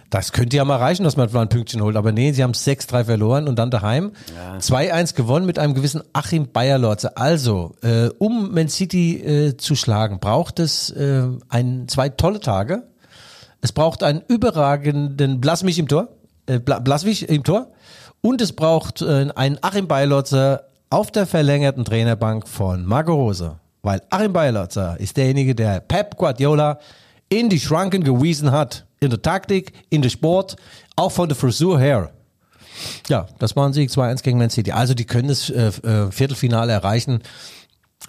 [0.08, 1.94] Das könnte ja mal reichen, dass man mal ein Pünktchen holt.
[1.94, 4.12] Aber nee, sie haben 6-3 verloren und dann daheim
[4.60, 7.18] 2-1 gewonnen mit einem gewissen Achim Bayerlorze.
[7.18, 12.84] Also, äh, um Man City äh, zu schlagen, braucht es äh, ein, zwei tolle Tage.
[13.60, 16.08] Es braucht einen überragenden Blasmich im Tor,
[16.46, 17.72] äh, Bla, Blaswig im Tor.
[18.22, 23.56] Und es braucht äh, einen Achim Bayerlotzer auf der verlängerten Trainerbank von Marco Rose.
[23.82, 26.78] Weil Achim Bayerlotzer ist derjenige, der Pep Guardiola
[27.28, 28.86] in die Schranken gewiesen hat.
[29.00, 30.54] In der Taktik, in der Sport,
[30.94, 32.12] auch von der Frisur her.
[33.08, 34.70] Ja, das war ein Sieg 2-1 gegen Man City.
[34.70, 37.22] Also die können das äh, äh, Viertelfinale erreichen.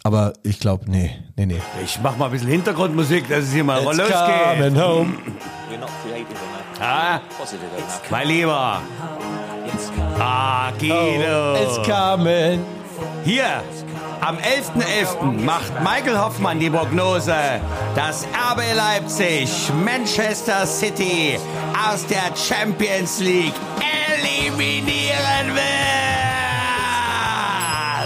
[0.03, 1.61] Aber ich glaube, nee, nee, nee.
[1.83, 4.15] Ich mach mal ein bisschen Hintergrundmusik, dass es hier mal It's losgeht.
[4.15, 5.13] coming home.
[6.79, 7.21] Ah,
[8.11, 8.81] mein Lieber.
[10.19, 11.55] Ah, Guido.
[11.55, 12.65] It's coming.
[13.23, 13.63] Hier,
[14.21, 15.43] am 11.11.
[15.43, 17.35] macht Michael Hoffmann die Prognose,
[17.95, 19.49] dass RB Leipzig
[19.83, 21.37] Manchester City
[21.73, 25.82] aus der Champions League eliminieren wird.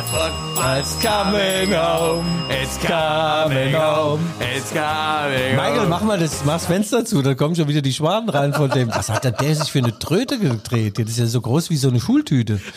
[0.10, 2.26] It's coming home.
[2.50, 4.22] It's coming home.
[4.39, 5.89] It's coming Michael, home.
[5.89, 8.70] mach mal das, mach das Fenster zu, da kommen schon wieder die Schwaden rein von
[8.70, 8.88] dem.
[8.96, 10.98] Was hat der, der sich für eine Tröte gedreht?
[10.98, 12.62] Das ist ja so groß wie so eine Schultüte.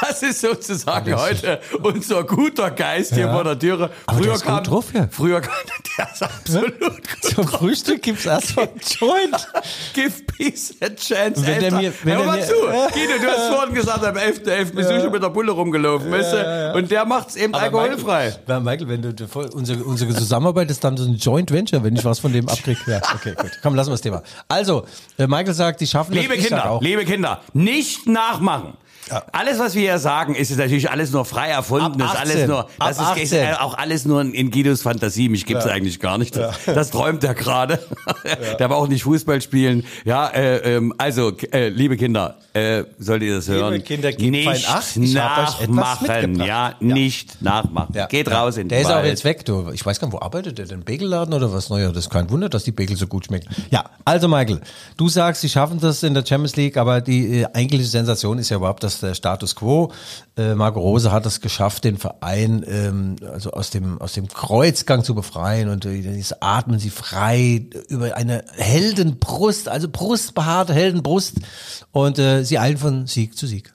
[0.00, 3.32] Das ist sozusagen heute unser guter Geist hier Ja.
[3.32, 3.90] vor der Türe.
[4.06, 5.08] Aber der früher ist gut kam, drauf, ja.
[5.10, 5.52] früher kam,
[5.98, 9.48] der ist absolut gut Zum Frühstück gibt's erstmal einen Joint.
[9.92, 11.44] Give peace a chance.
[11.44, 12.54] Wenn der mir- wenn Hör der mal mir- zu.
[12.54, 14.74] Guido, du hast vorhin gesagt, am 11.11.
[14.74, 16.36] bist du schon mit der Bulle rumgelaufen, weißt du?
[16.72, 18.26] Und der macht's eben alkoholfrei.
[18.26, 19.14] Michael, ja, Michael, wenn du,
[19.52, 22.80] unsere, unsere Zusammenarbeit ist dann so ein Joint Venture, wenn ich was von dem abkriege.
[22.86, 23.50] Ja, okay, gut.
[23.62, 24.22] Komm, lassen wir das Thema.
[24.48, 24.86] Also,
[25.18, 26.36] äh, Michael sagt, die schaffen Liebe das.
[26.38, 26.82] Ich sag Kinder, auch.
[26.82, 28.74] liebe Kinder, nicht nachmachen.
[29.32, 32.00] Alles, was wir hier sagen, ist natürlich alles nur frei erfunden.
[32.00, 32.48] Ist alles 18.
[32.48, 33.38] nur, das Ab ist 18.
[33.38, 35.28] äh, auch alles nur in, Guidos Fantasie.
[35.28, 36.36] Mich gibt's eigentlich gar nicht.
[36.36, 37.78] Das, das träumt er gerade.
[38.58, 39.84] Der war auch nicht Fußball spielen.
[40.04, 43.82] Ja, äh, ähm, also, äh, liebe Kinder, äh, solltet ihr das hören?
[43.84, 44.96] Kinder, gebt nicht Acht.
[44.96, 46.40] Nachmachen.
[46.40, 47.94] Ja, nicht nachmachen.
[47.94, 48.06] Ja.
[48.06, 48.40] Geht Ja.
[48.42, 49.06] raus in Der den ist auch Wald.
[49.06, 49.70] jetzt weg, du.
[49.72, 50.84] Ich weiß gar nicht, wo arbeitet der denn?
[50.84, 51.68] Bagelladen oder was?
[51.70, 53.48] Naja, das ist kein Wunder, dass die Bagel so gut schmecken.
[53.70, 54.60] Ja, also Michael,
[54.96, 58.48] du sagst, sie schaffen das in der Champions League, aber die äh, eigentliche Sensation ist
[58.50, 59.92] ja überhaupt, dass der Status Quo,
[60.36, 65.04] äh, Marco Rose hat es geschafft, den Verein ähm, also aus dem aus dem Kreuzgang
[65.04, 71.36] zu befreien und äh, jetzt atmen sie frei über eine Heldenbrust, also brustbehaarte Heldenbrust
[71.92, 73.74] und äh, sie eilen von Sieg zu Sieg.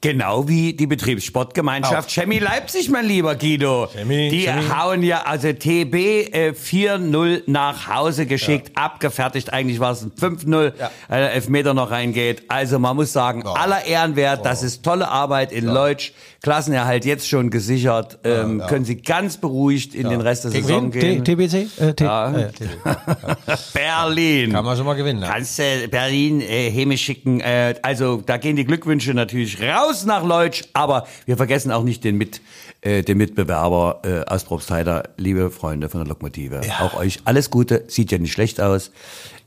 [0.00, 3.88] Genau wie die Betriebssportgemeinschaft Chemie Leipzig, mein lieber Guido.
[3.92, 4.70] Chemie, die Chemie.
[4.70, 5.94] hauen ja, also TB
[6.32, 9.52] äh, 4-0 nach Hause geschickt, abgefertigt.
[9.52, 10.90] Eigentlich war es ein 5-0, Ja.
[11.10, 12.44] der Elfmeter noch reingeht.
[12.46, 16.12] Also man muss sagen, aller Ehrenwert, das ist tolle Arbeit in Leutsch.
[16.40, 18.20] Klassenerhalt jetzt schon gesichert.
[18.22, 21.00] Ähm, Können Sie ganz beruhigt in den Rest der Gegen Saison wen?
[21.00, 21.24] gehen.
[21.24, 21.80] T- TBC?
[21.80, 22.32] Äh, T Ja.
[22.32, 22.50] äh.
[23.74, 24.52] Berlin.
[24.52, 25.20] Kann man schon mal gewinnen.
[25.20, 25.26] Ne?
[25.28, 27.40] Kannst du Berlin äh, Häme schicken.
[27.40, 32.04] Äh, also da gehen die Glückwünsche natürlich raus nach Leutsch, aber wir vergessen auch nicht
[32.04, 32.40] den, Mit,
[32.82, 36.60] äh, den Mitbewerber äh, aus Probstheider, liebe Freunde von der Lokomotive.
[36.80, 38.92] Auch euch alles Gute, sieht ja nicht schlecht aus.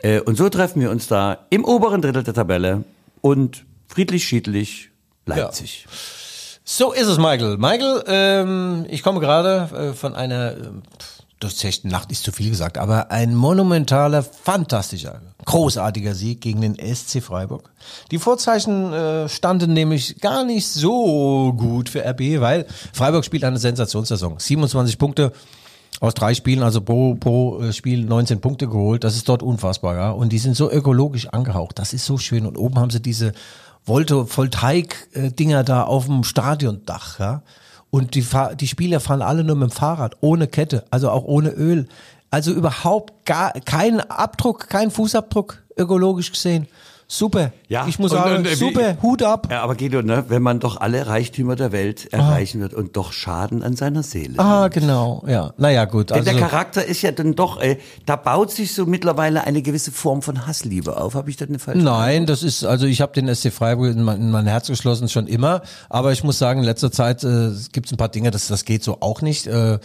[0.03, 2.83] Äh, und so treffen wir uns da im oberen Drittel der Tabelle
[3.21, 4.89] und friedlich, schiedlich
[5.25, 5.85] Leipzig.
[6.73, 7.57] So ist es, Michael.
[7.57, 10.55] Michael, ähm, ich komme gerade äh, von einer, äh,
[11.41, 17.21] durchzechten Nacht ist zu viel gesagt, aber ein monumentaler, fantastischer, großartiger Sieg gegen den SC
[17.21, 17.69] Freiburg.
[18.11, 23.59] Die Vorzeichen äh, standen nämlich gar nicht so gut für RB, weil Freiburg spielt eine
[23.59, 24.39] Sensationssaison.
[24.39, 25.33] 27 Punkte
[25.99, 29.03] aus drei Spielen, also pro, pro äh, Spiel 19 Punkte geholt.
[29.03, 30.11] Das ist dort unfassbar, ja.
[30.11, 31.79] Und die sind so ökologisch angehaucht.
[31.79, 32.45] Das ist so schön.
[32.45, 33.33] Und oben haben sie diese
[33.85, 37.41] Voltaic-Dinger da auf dem Stadiondach, ja.
[37.89, 41.49] Und die, die Spieler fahren alle nur mit dem Fahrrad, ohne Kette, also auch ohne
[41.49, 41.87] Öl.
[42.29, 46.67] Also überhaupt gar kein Abdruck, kein Fußabdruck ökologisch gesehen.
[47.13, 47.51] Super.
[47.67, 49.49] Ja, ich muss und- sagen, und, äh, wie- super, Hut ab.
[49.51, 53.11] Ja, aber Guido, ne, wenn man doch alle Reichtümer der Welt erreichen wird und doch
[53.11, 54.39] Schaden an seiner Seele.
[54.39, 55.51] Ah, genau, ja.
[55.57, 56.11] Naja, gut.
[56.11, 59.61] Denn Also, der Charakter ist ja dann doch, äh, da baut sich so mittlerweile eine
[59.61, 61.15] gewisse Form von Hassliebe auf.
[61.15, 64.03] Habe ich das eine falsche Nein, das ist, also ich habe den SC Freiburg in
[64.03, 67.49] mein, in mein Herz geschlossen schon immer, aber ich muss sagen, in letzter Zeit äh,
[67.73, 69.47] gibt es ein paar Dinge, das, das geht so auch nicht.
[69.47, 69.79] Äh,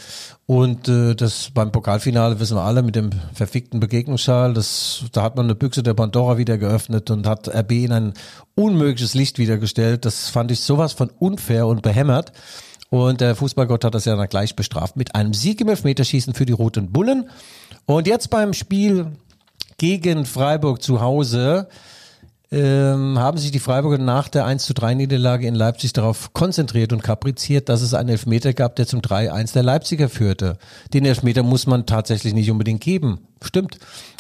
[0.47, 5.35] und äh, das beim Pokalfinale wissen wir alle mit dem verfickten Begegnungsschal, das, da hat
[5.35, 8.15] man eine Büchse der Pandora wieder geöffnet und hat RB in ein
[8.55, 10.05] unmögliches Licht wiedergestellt.
[10.05, 12.33] Das fand ich sowas von unfair und behämmert.
[12.89, 16.47] Und der Fußballgott hat das ja dann gleich bestraft mit einem Sieg im Elfmeterschießen für
[16.47, 17.29] die Roten Bullen.
[17.85, 19.13] Und jetzt beim Spiel
[19.79, 21.69] gegen Freiburg zu Hause
[22.53, 26.93] ähm, haben sich die Freiburger nach der 1 zu 3 Niederlage in Leipzig darauf konzentriert
[26.93, 30.57] und kapriziert, dass es einen Elfmeter gab, der zum 3-1 der Leipziger führte.
[30.95, 33.21] Den Elfmeter muss man tatsächlich nicht unbedingt geben.
[33.43, 33.79] Stimmt.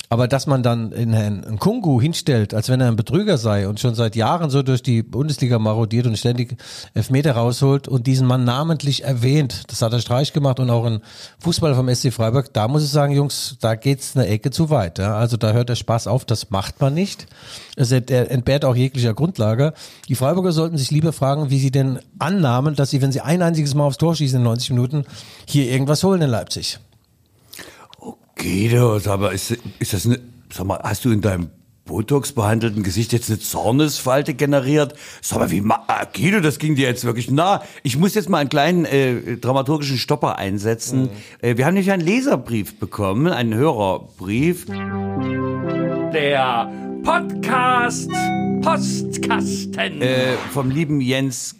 [0.08, 3.80] Aber dass man dann in Herrn Nkungu hinstellt, als wenn er ein Betrüger sei und
[3.80, 6.56] schon seit Jahren so durch die Bundesliga marodiert und ständig
[6.94, 11.00] Elfmeter rausholt und diesen Mann namentlich erwähnt, das hat er Streich gemacht und auch ein
[11.40, 15.00] Fußballer vom SC Freiburg, da muss ich sagen, Jungs, da geht's eine Ecke zu weit.
[15.00, 15.16] Ja?
[15.16, 17.26] Also da hört der Spaß auf, das macht man nicht.
[17.74, 19.72] Er entbehrt auch jeglicher Grundlage.
[20.08, 23.42] Die Freiburger sollten sich lieber fragen, wie sie denn annahmen, dass sie, wenn sie ein
[23.42, 25.04] einziges Mal aufs Tor schießen in 90 Minuten,
[25.46, 26.78] hier irgendwas holen in Leipzig.
[28.36, 30.20] Guido, sag mal, ist, ist das eine,
[30.52, 31.48] sag mal, hast du in deinem
[31.86, 34.94] Botox behandelten Gesicht jetzt eine Zornesfalte generiert?
[35.22, 37.62] Sag mal, wie, ma ah, Guido, das ging dir jetzt wirklich nah.
[37.82, 41.08] Ich muss jetzt mal einen kleinen äh, dramaturgischen Stopper einsetzen.
[41.40, 44.66] Äh, wir haben nämlich einen Leserbrief bekommen, einen Hörerbrief.
[46.12, 46.70] Der
[47.02, 48.10] Podcast
[48.62, 51.56] Postkasten äh, vom lieben Jens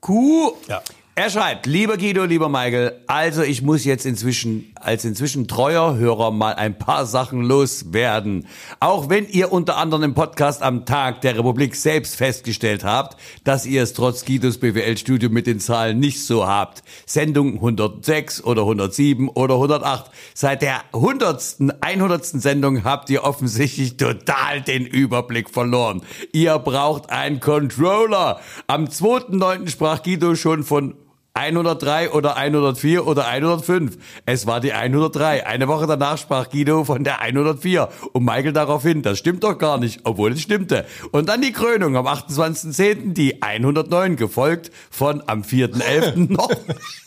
[0.00, 0.52] Kuh.
[0.68, 0.82] Ja.
[1.16, 6.30] Er schreibt, lieber Guido, lieber Michael, also ich muss jetzt inzwischen, als inzwischen treuer Hörer
[6.30, 8.46] mal ein paar Sachen loswerden.
[8.80, 13.66] Auch wenn ihr unter anderem im Podcast am Tag der Republik selbst festgestellt habt, dass
[13.66, 16.82] ihr es trotz Guidos BWL-Studium mit den Zahlen nicht so habt.
[17.06, 20.10] Sendung 106 oder 107 oder 108.
[20.34, 21.56] Seit der 100.
[21.80, 22.24] 100.
[22.24, 26.02] Sendung habt ihr offensichtlich total den Überblick verloren.
[26.32, 28.40] Ihr braucht einen Controller.
[28.66, 29.68] Am 2.9.
[29.68, 30.94] sprach Guido schon von
[31.36, 33.98] 103 oder 104 oder 105.
[34.24, 35.44] Es war die 103.
[35.44, 39.78] Eine Woche danach sprach Guido von der 104 und Michael daraufhin, das stimmt doch gar
[39.78, 40.86] nicht, obwohl es stimmte.
[41.10, 43.14] Und dann die Krönung am 28.10.
[43.14, 46.32] die 109, gefolgt von am 4.11.
[46.32, 46.50] noch,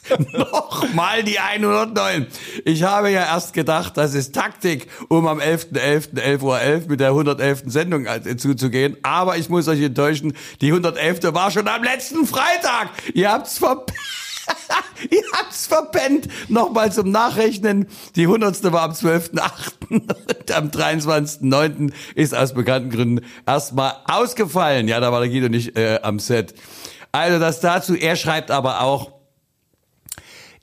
[0.34, 2.28] noch mal die 109.
[2.66, 6.16] Ich habe ja erst gedacht, das ist Taktik, um am 11.11.
[6.16, 7.64] 11.11 Uhr mit der 111.
[7.68, 8.98] Sendung äh, zuzugehen.
[9.04, 11.34] Aber ich muss euch enttäuschen, die 111.
[11.34, 12.90] war schon am letzten Freitag.
[13.14, 13.98] Ihr habt's verpennt.
[15.10, 16.28] Ihr habt's verpennt.
[16.50, 17.88] Nochmal zum Nachrechnen.
[18.16, 18.72] Die 100.
[18.72, 19.72] war am 12.8.
[19.90, 21.92] und am 23.9.
[22.16, 24.88] ist aus bekannten Gründen erstmal ausgefallen.
[24.88, 26.54] Ja, da war der Guido nicht äh, am Set.
[27.12, 27.96] Also das dazu.
[27.96, 29.17] Er schreibt aber auch,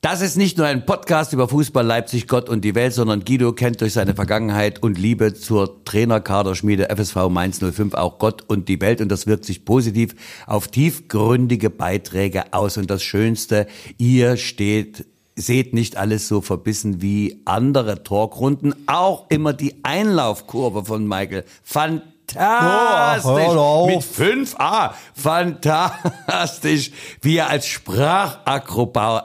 [0.04, 3.54] das ist nicht nur ein Podcast über Fußball, Leipzig, Gott und die Welt, sondern Guido
[3.54, 8.82] kennt durch seine Vergangenheit und Liebe zur Trainerkaderschmiede FSV Mainz 05 auch Gott und die
[8.82, 10.14] Welt und das wirkt sich positiv
[10.46, 12.76] auf tiefgründige Beiträge aus.
[12.76, 18.72] Und das Schönste, ihr steht Seht nicht alles so verbissen wie andere Talkrunden.
[18.86, 21.42] Auch immer die Einlaufkurve von Michael.
[21.64, 22.13] Fantastisch.
[22.36, 23.86] Oh, hör auf.
[23.88, 24.90] Mit 5a.
[25.14, 26.90] Fantastisch,
[27.22, 29.24] wie er als Sprachakrobat,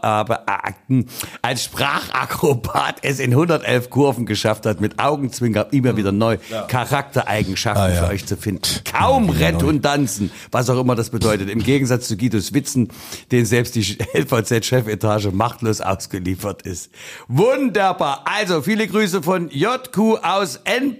[0.89, 1.03] äh,
[1.41, 7.89] als Sprachakrobat es in 111 Kurven geschafft hat, mit Augenzwinker immer wieder neu Charaktereigenschaften Ah,
[7.89, 8.03] ja.
[8.03, 8.61] für euch zu finden.
[8.91, 11.49] Kaum Redundanzen, was auch immer das bedeutet.
[11.49, 12.89] Im Gegensatz zu Guidos Witzen,
[13.31, 16.91] den selbst die LVZ-Chefetage machtlos ausgeliefert ist.
[17.27, 18.25] Wunderbar.
[18.25, 20.97] Also, viele Grüße von JQ aus N.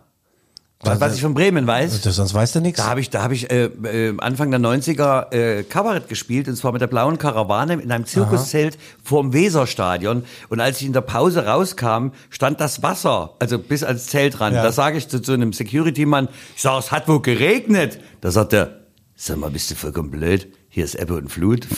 [0.81, 2.79] Was, was ich von Bremen weiß, Das, sonst weißt du nichts.
[2.79, 6.55] da habe ich, da habe ich äh, äh, Anfang der 90er äh, Kabarett gespielt und
[6.55, 11.01] zwar mit der blauen Karawane in einem Zirkuszelt vorm Weserstadion und als ich in der
[11.01, 14.53] Pause rauskam, stand das Wasser, also bis ans Zelt ran.
[14.53, 14.63] Ja.
[14.63, 17.99] Da sage ich zu, zu einem Security-Mann, ich sage, es hat wohl geregnet.
[18.21, 18.79] Da sagt er,
[19.17, 20.47] sag mal, bist du vollkommen blöd?
[20.69, 21.67] Hier ist Ebbe und Flut.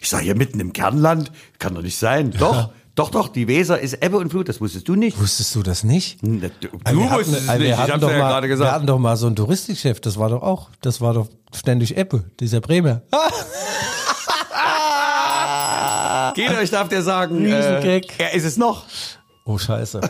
[0.00, 2.30] Ich sage, hier mitten im Kernland, kann doch nicht sein.
[2.30, 5.20] Doch, doch, doch, die Weser ist Ebbe und Flut, das wusstest du nicht.
[5.20, 6.20] Wusstest du das nicht?
[6.22, 8.48] Hm, Du, Also wir hatten- wusstest es also nicht, wir hatten doch ja mal, gerade
[8.48, 8.72] Wir gesagt.
[8.72, 12.24] hatten doch mal so einen Touristikchef, das war doch auch, das war doch ständig Ebbe,
[12.40, 13.02] dieser Bremer.
[16.34, 17.84] Geht euch darf der sagen, Riesengag.
[18.18, 18.84] äh, er ist es noch.
[19.44, 20.00] Oh Scheiße.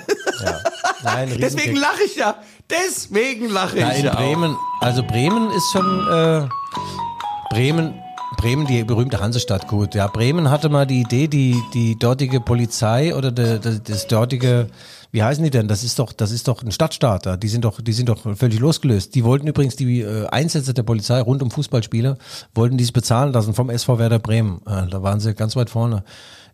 [0.44, 0.60] Ja.
[1.02, 2.36] Nein, Deswegen lache ich ja.
[2.70, 4.12] Deswegen lache ich in ja.
[4.12, 4.16] auch.
[4.18, 6.48] Bremen, also Bremen ist schon äh,
[7.50, 7.94] Bremen,
[8.36, 9.94] Bremen, die berühmte Hansestadt, gut.
[9.94, 14.68] Ja, Bremen hatte mal die Idee, die die dortige Polizei oder de, de, das dortige,
[15.10, 15.66] wie heißen die denn?
[15.66, 17.24] Das ist doch, das ist doch ein Stadtstaat.
[17.24, 17.36] da.
[17.36, 19.14] Die sind doch, die sind doch völlig losgelöst.
[19.14, 22.18] Die wollten übrigens die äh, Einsätze der Polizei rund um Fußballspiele
[22.54, 24.60] wollten die sich bezahlen lassen vom SV Werder Bremen.
[24.66, 26.04] Äh, da waren sie ganz weit vorne,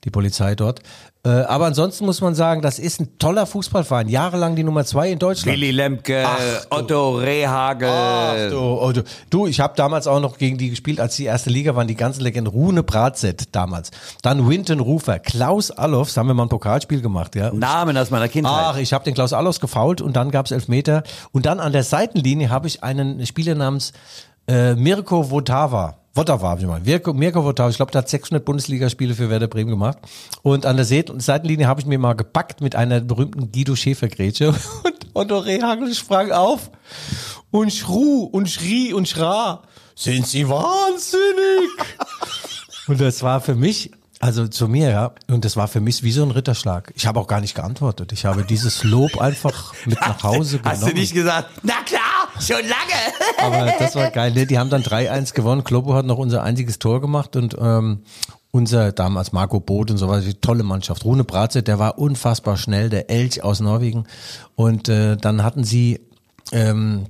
[0.05, 0.81] die Polizei dort.
[1.27, 4.09] Äh, aber ansonsten muss man sagen, das ist ein toller Fußballverein.
[4.09, 5.57] Jahrelang die Nummer zwei in Deutschland.
[5.57, 6.27] Willi Lemke,
[6.69, 7.89] Otto Rehagel.
[7.89, 8.93] Ach du, oh,
[9.31, 11.95] du, ich habe damals auch noch gegen die gespielt, als die erste Liga waren, die
[11.95, 12.53] ganzen Legenden.
[12.53, 13.91] Rune Bratzett damals.
[14.21, 17.49] Dann Winton Rufer, Klaus Allofs, haben wir mal ein Pokalspiel gemacht, ja.
[17.49, 18.53] Und Namen aus meiner Kindheit.
[18.55, 21.05] Ach, ich habe den Klaus Allofs gefault und dann gab's Elfmeter.
[21.33, 23.93] Und dann an der Seitenlinie habe ich einen Spieler namens
[24.47, 26.04] äh, Mirko Votava.
[26.15, 26.81] Votava habe ich mal.
[26.81, 27.13] Mirko,
[27.45, 29.99] Votava, ich glaube, der hat 600 Bundesligaspiele für Werder Bremen gemacht.
[30.43, 34.55] Und an der Se- Seitenlinie habe ich mir mal gepackt mit einer berühmten Guido Schäfer-Grätsche.
[34.85, 36.71] Und Otto Rehagel sprang auf
[37.53, 39.63] und schru und schrie und schra.
[39.95, 41.71] Sind Sie wahnsinnig?
[42.89, 46.13] Und das war für mich, also zu mir, ja, und das war für mich wie
[46.13, 46.93] so ein Ritterschlag.
[46.97, 48.13] Ich habe auch gar nicht geantwortet.
[48.13, 50.81] Ich habe dieses Lob einfach mit nach Hause genommen.
[50.83, 52.01] Hast du nicht gesagt, na klar,
[52.41, 53.39] schon lange.
[53.39, 54.33] Aber das war geil.
[54.33, 54.47] Ne?
[54.47, 55.65] Die haben dann 3-1 gewonnen.
[55.65, 58.03] Kloppo hat noch unser einziges Tor gemacht und ähm,
[58.51, 61.05] unser damals Marco Boot und so die tolle Mannschaft.
[61.05, 64.05] Rune Bratzett, der war unfassbar schnell, der Elch aus Norwegen.
[64.55, 66.01] Und äh, dann hatten sie
[66.53, 67.07] ähm,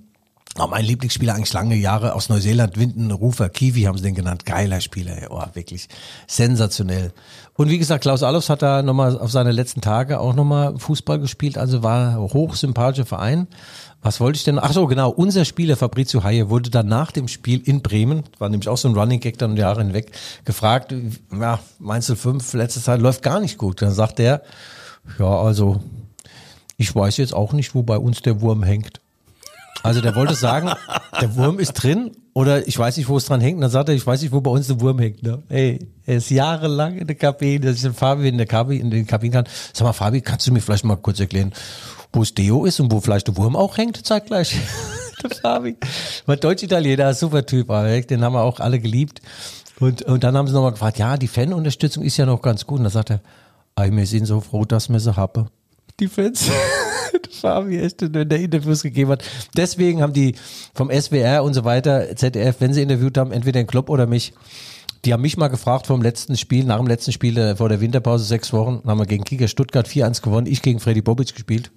[0.57, 4.47] Oh, mein Lieblingsspieler eigentlich lange Jahre aus Neuseeland, Winton Rufer, Kiwi haben sie den genannt.
[4.47, 5.89] Geiler Spieler, oh, wirklich
[6.29, 7.13] sensationell.
[7.55, 11.19] Und wie gesagt, Klaus Allofs hat da nochmal auf seine letzten Tage auch nochmal Fußball
[11.19, 13.49] gespielt, also war hochsympathischer Verein.
[14.01, 14.61] Was wollte ich denn?
[14.61, 18.49] Ach so, genau, unser Spieler Fabrizio Haie wurde dann nach dem Spiel in Bremen, war
[18.49, 20.13] nämlich auch so ein Running Gag dann Jahre hinweg,
[20.45, 20.95] gefragt,
[21.33, 23.83] ja, Mainzel 5, letzte Zeit läuft gar nicht gut.
[23.83, 24.43] Dann sagt er,
[25.19, 25.81] ja, also,
[26.77, 29.01] ich weiß jetzt auch nicht, wo bei uns der Wurm hängt.
[29.83, 30.70] Also der wollte sagen,
[31.20, 33.57] der Wurm ist drin oder ich weiß nicht, wo es dran hängt.
[33.57, 35.22] Und dann sagt er, ich weiß nicht, wo bei uns der Wurm hängt.
[35.22, 35.43] Ne?
[35.49, 38.91] Ey, er ist jahrelang in der Kabine, dass ich den Fabi in der Kabine, in
[38.91, 39.45] den Kabinen kann.
[39.72, 41.53] Sag mal, Fabi, kannst du mir vielleicht mal kurz erklären,
[42.12, 44.57] wo es Deo ist und wo vielleicht der Wurm auch hängt zeitgleich?
[45.22, 45.77] der Fabi.
[46.27, 49.20] War Deutsch-Italiener, super Typ, den haben wir auch alle geliebt.
[49.81, 52.79] Und, und dann haben sie nochmal gefragt, ja, die Fanunterstützung ist ja noch ganz gut.
[52.79, 53.20] Und dann sagt er,
[53.77, 55.49] ey, wir sind so froh, dass wir sie haben
[56.01, 56.51] die Fans.
[57.40, 59.24] Fabi echt, wenn der Interviews gegeben hat.
[59.57, 60.34] Deswegen haben die
[60.74, 64.32] vom SWR und so weiter, ZDF, wenn sie interviewt haben, entweder den Klopp oder mich,
[65.05, 67.80] die haben mich mal gefragt vom letzten Spiel, nach dem letzten Spiel äh, vor der
[67.80, 71.70] Winterpause, sechs Wochen, haben wir gegen Kicker Stuttgart 4-1 gewonnen, ich gegen Freddy Bobic gespielt.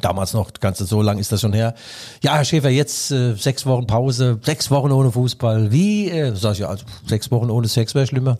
[0.00, 1.74] Damals noch, ganz so lang ist das schon her.
[2.22, 5.70] Ja, Herr Schäfer, jetzt äh, sechs Wochen Pause, sechs Wochen ohne Fußball.
[5.70, 6.10] Wie?
[6.10, 8.38] Äh, sag ich ja, also sechs Wochen ohne Sex wäre schlimmer.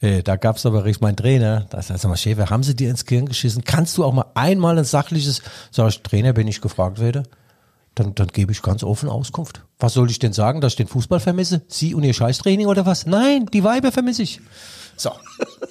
[0.00, 3.04] Äh, da gab's aber richtig mein Trainer, da sagt mal, Schäfer, haben sie dir ins
[3.04, 3.64] Gehirn geschissen?
[3.64, 7.24] Kannst du auch mal einmal ein sachliches, sag ich, Trainer, wenn ich gefragt werde,
[7.96, 9.64] dann, dann gebe ich ganz offen Auskunft.
[9.78, 11.62] Was soll ich denn sagen, dass ich den Fußball vermisse?
[11.66, 13.06] Sie und ihr Scheißtraining oder was?
[13.06, 14.40] Nein, die Weiber vermisse ich.
[14.98, 15.12] So,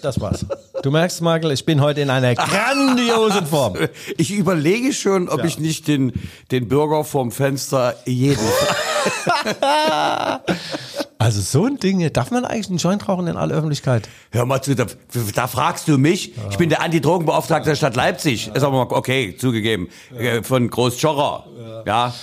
[0.02, 0.46] das war's.
[0.82, 3.76] Du merkst, Michael, ich bin heute in einer grandiosen Form.
[4.18, 6.14] Ich überlege schon, ob ich nicht den,
[6.50, 8.40] den Bürger vorm Fenster jeden.
[11.20, 14.08] Also so ein Ding, darf man eigentlich einen Joint rauchen in aller Öffentlichkeit?
[14.32, 14.86] Hör mal zu, da,
[15.36, 16.34] da fragst du mich.
[16.52, 18.50] Ich bin der Anti-Drogenbeauftragte der Stadt Leipzig.
[18.54, 19.90] Ist aber mal okay, zugegeben.
[20.18, 21.46] Äh, Von Groß Schorrer.
[21.86, 22.14] Ja.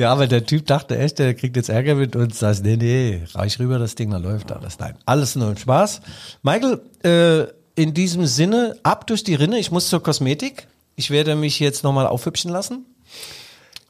[0.00, 2.38] Ja, aber der Typ dachte echt, der kriegt jetzt Ärger mit uns.
[2.38, 4.78] Sagst, nee, nee, reich rüber, das Ding, dann läuft alles.
[4.78, 6.00] Nein, alles nur ein Spaß.
[6.42, 9.58] Michael, äh, in diesem Sinne, ab durch die Rinne.
[9.58, 10.68] Ich muss zur Kosmetik.
[10.96, 12.86] Ich werde mich jetzt nochmal aufhübschen lassen.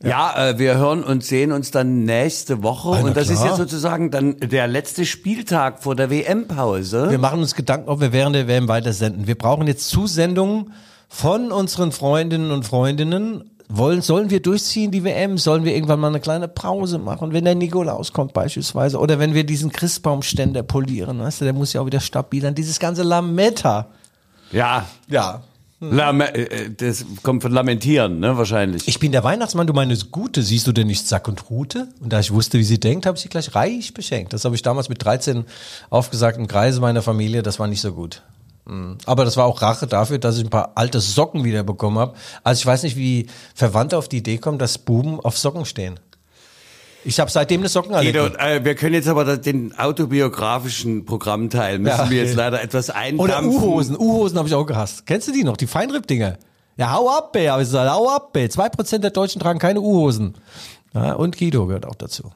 [0.03, 2.89] Ja, äh, wir hören und sehen uns dann nächste Woche.
[2.89, 3.51] Ah, und das ist klar.
[3.51, 7.09] jetzt sozusagen dann der letzte Spieltag vor der WM-Pause.
[7.09, 9.29] Wir machen uns Gedanken, ob wir während der WM weitersenden.
[9.29, 10.73] Wir brauchen jetzt Zusendungen
[11.09, 13.49] von unseren Freundinnen und Freundinnen.
[13.73, 15.39] Wollen, sollen wir durchziehen, die WM?
[15.39, 18.99] Sollen wir irgendwann mal eine kleine Pause machen, wenn der Nikolaus kommt beispielsweise?
[18.99, 22.81] Oder wenn wir diesen Christbaumständer polieren, weißt du, der muss ja auch wieder stabil Dieses
[22.81, 23.87] ganze Lametta.
[24.51, 24.87] Ja.
[25.09, 25.43] Ja.
[25.81, 28.87] Lame äh, das kommt von Lamentieren, ne, wahrscheinlich.
[28.87, 31.89] Ich bin der Weihnachtsmann, du meine Gute, siehst du denn nicht Sack und Rute?
[32.01, 34.35] Und da ich wusste, wie sie denkt, habe ich sie gleich reich beschenkt.
[34.35, 35.45] Das habe ich damals mit 13
[35.89, 38.23] aufgesagt im Kreise meiner Familie, das war nicht so gut.
[39.07, 42.15] Aber das war auch Rache dafür, dass ich ein paar alte Socken wieder bekommen habe.
[42.45, 45.99] Also ich weiß nicht, wie Verwandte auf die Idee kommen, dass Buben auf Socken stehen.
[47.05, 48.13] Ich habe seitdem eine Sockenallergie.
[48.13, 52.91] Guido, äh, wir können jetzt aber den autobiografischen Programmteil müssen Ja, wir jetzt leider etwas
[52.91, 53.51] Oder eindampfen.
[53.51, 53.97] U-Hosen.
[53.99, 55.07] U-Hosen habe ich auch gehasst.
[55.07, 55.57] Kennst du die noch?
[55.57, 56.37] Die Feinripp-Dinger.
[56.77, 57.63] Ja, hau ab, ey.
[57.63, 58.49] Ich hau ab, ey.
[58.51, 60.35] Zwei Prozent der Deutschen tragen keine U-Hosen.
[60.95, 62.31] Ja, und Guido gehört auch dazu.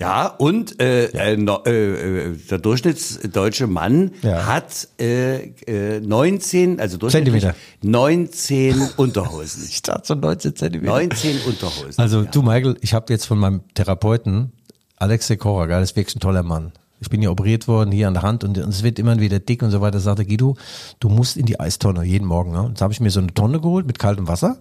[0.00, 4.46] Ja, und äh, Äh, no, äh, äh, der durchschnittsdeutsche Mann Ja.
[4.46, 7.58] hat äh, äh, 19, also durchschnittlich Zentimeter.
[7.82, 9.64] 19 Unterhosen.
[9.68, 10.92] Ich dachte so 19 Zentimeter.
[10.92, 11.94] 19 Unterhosen.
[11.98, 14.52] Also du Michael, ich habe jetzt von meinem Therapeuten,
[14.96, 16.72] Alex Sekora, geil, das ist wirklich ein toller Mann.
[17.02, 19.38] Ich bin ja operiert worden hier an der Hand und und es wird immer wieder
[19.38, 20.00] dick und so weiter.
[20.00, 20.56] Sagte Guido,
[20.98, 22.52] du musst in die Eistonne jeden Morgen.
[22.52, 22.60] Ne?
[22.62, 24.58] Und Jetzt habe ich mir so eine Tonne geholt mit kaltem Wasser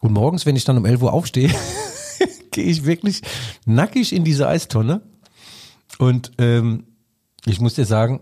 [0.00, 1.50] und morgens, wenn ich dann um 11 Uhr aufstehe,
[2.50, 3.22] gehe ich wirklich
[3.64, 5.02] nackig in diese Eistonne
[5.98, 6.84] und ähm,
[7.44, 8.20] ich muss dir sagen,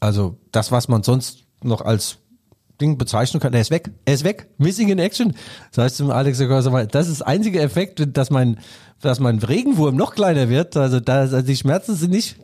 [0.00, 2.18] also das, was man sonst noch als
[2.80, 3.90] Ding bezeichnen kann, der ist weg.
[4.04, 4.48] Er ist weg.
[4.58, 5.34] Missing in Action.
[5.72, 8.58] Das heißt zum Alex, das ist der einzige Effekt, dass mein,
[9.00, 10.76] dass mein Regenwurm noch kleiner wird.
[10.76, 12.36] Also, da, also die Schmerzen sind nicht.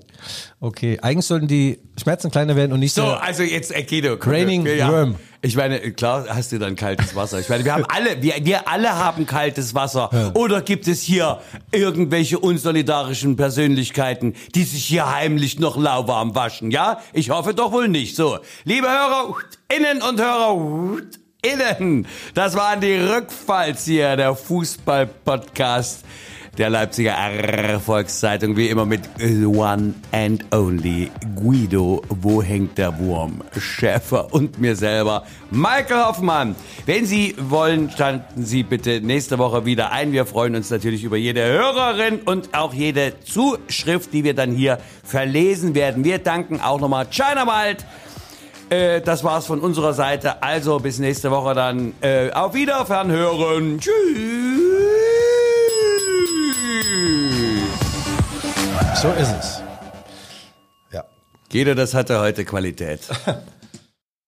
[0.60, 3.12] Okay, eigentlich sollten die Schmerzen kleiner werden und nicht So, so.
[3.12, 3.84] also jetzt, äh,
[4.16, 4.90] komm, Raining ja.
[4.90, 5.16] Worm.
[5.44, 7.40] Ich meine, klar hast du dann kaltes Wasser.
[7.40, 10.32] Ich meine, wir haben alle, wir, wir alle haben kaltes Wasser.
[10.34, 11.40] Oder gibt es hier
[11.72, 16.70] irgendwelche unsolidarischen Persönlichkeiten, die sich hier heimlich noch lauwarm waschen?
[16.70, 17.00] Ja?
[17.12, 18.14] Ich hoffe doch wohl nicht.
[18.14, 19.34] So, liebe Hörer,
[19.76, 21.02] innen und Hörer,
[21.42, 22.06] innen.
[22.34, 26.04] Das waren die Rückfallzieher, der Fußball-Podcast
[26.58, 27.16] der Leipziger
[27.84, 29.02] Volkszeitung, wie immer mit
[29.46, 33.42] One and Only Guido, wo hängt der Wurm?
[33.58, 36.54] Schäfer und mir selber, Michael Hoffmann.
[36.84, 40.12] Wenn Sie wollen, standen Sie bitte nächste Woche wieder ein.
[40.12, 44.78] Wir freuen uns natürlich über jede Hörerin und auch jede Zuschrift, die wir dann hier
[45.04, 46.04] verlesen werden.
[46.04, 47.86] Wir danken auch nochmal China Wild.
[48.68, 50.42] Äh, das war's von unserer Seite.
[50.42, 51.94] Also bis nächste Woche dann.
[52.00, 53.80] Äh, auf Wiederfern hören.
[53.80, 54.71] Tschüss.
[59.00, 59.62] So ist es.
[60.92, 61.04] Ja.
[61.50, 63.00] Guido, das hatte heute Qualität.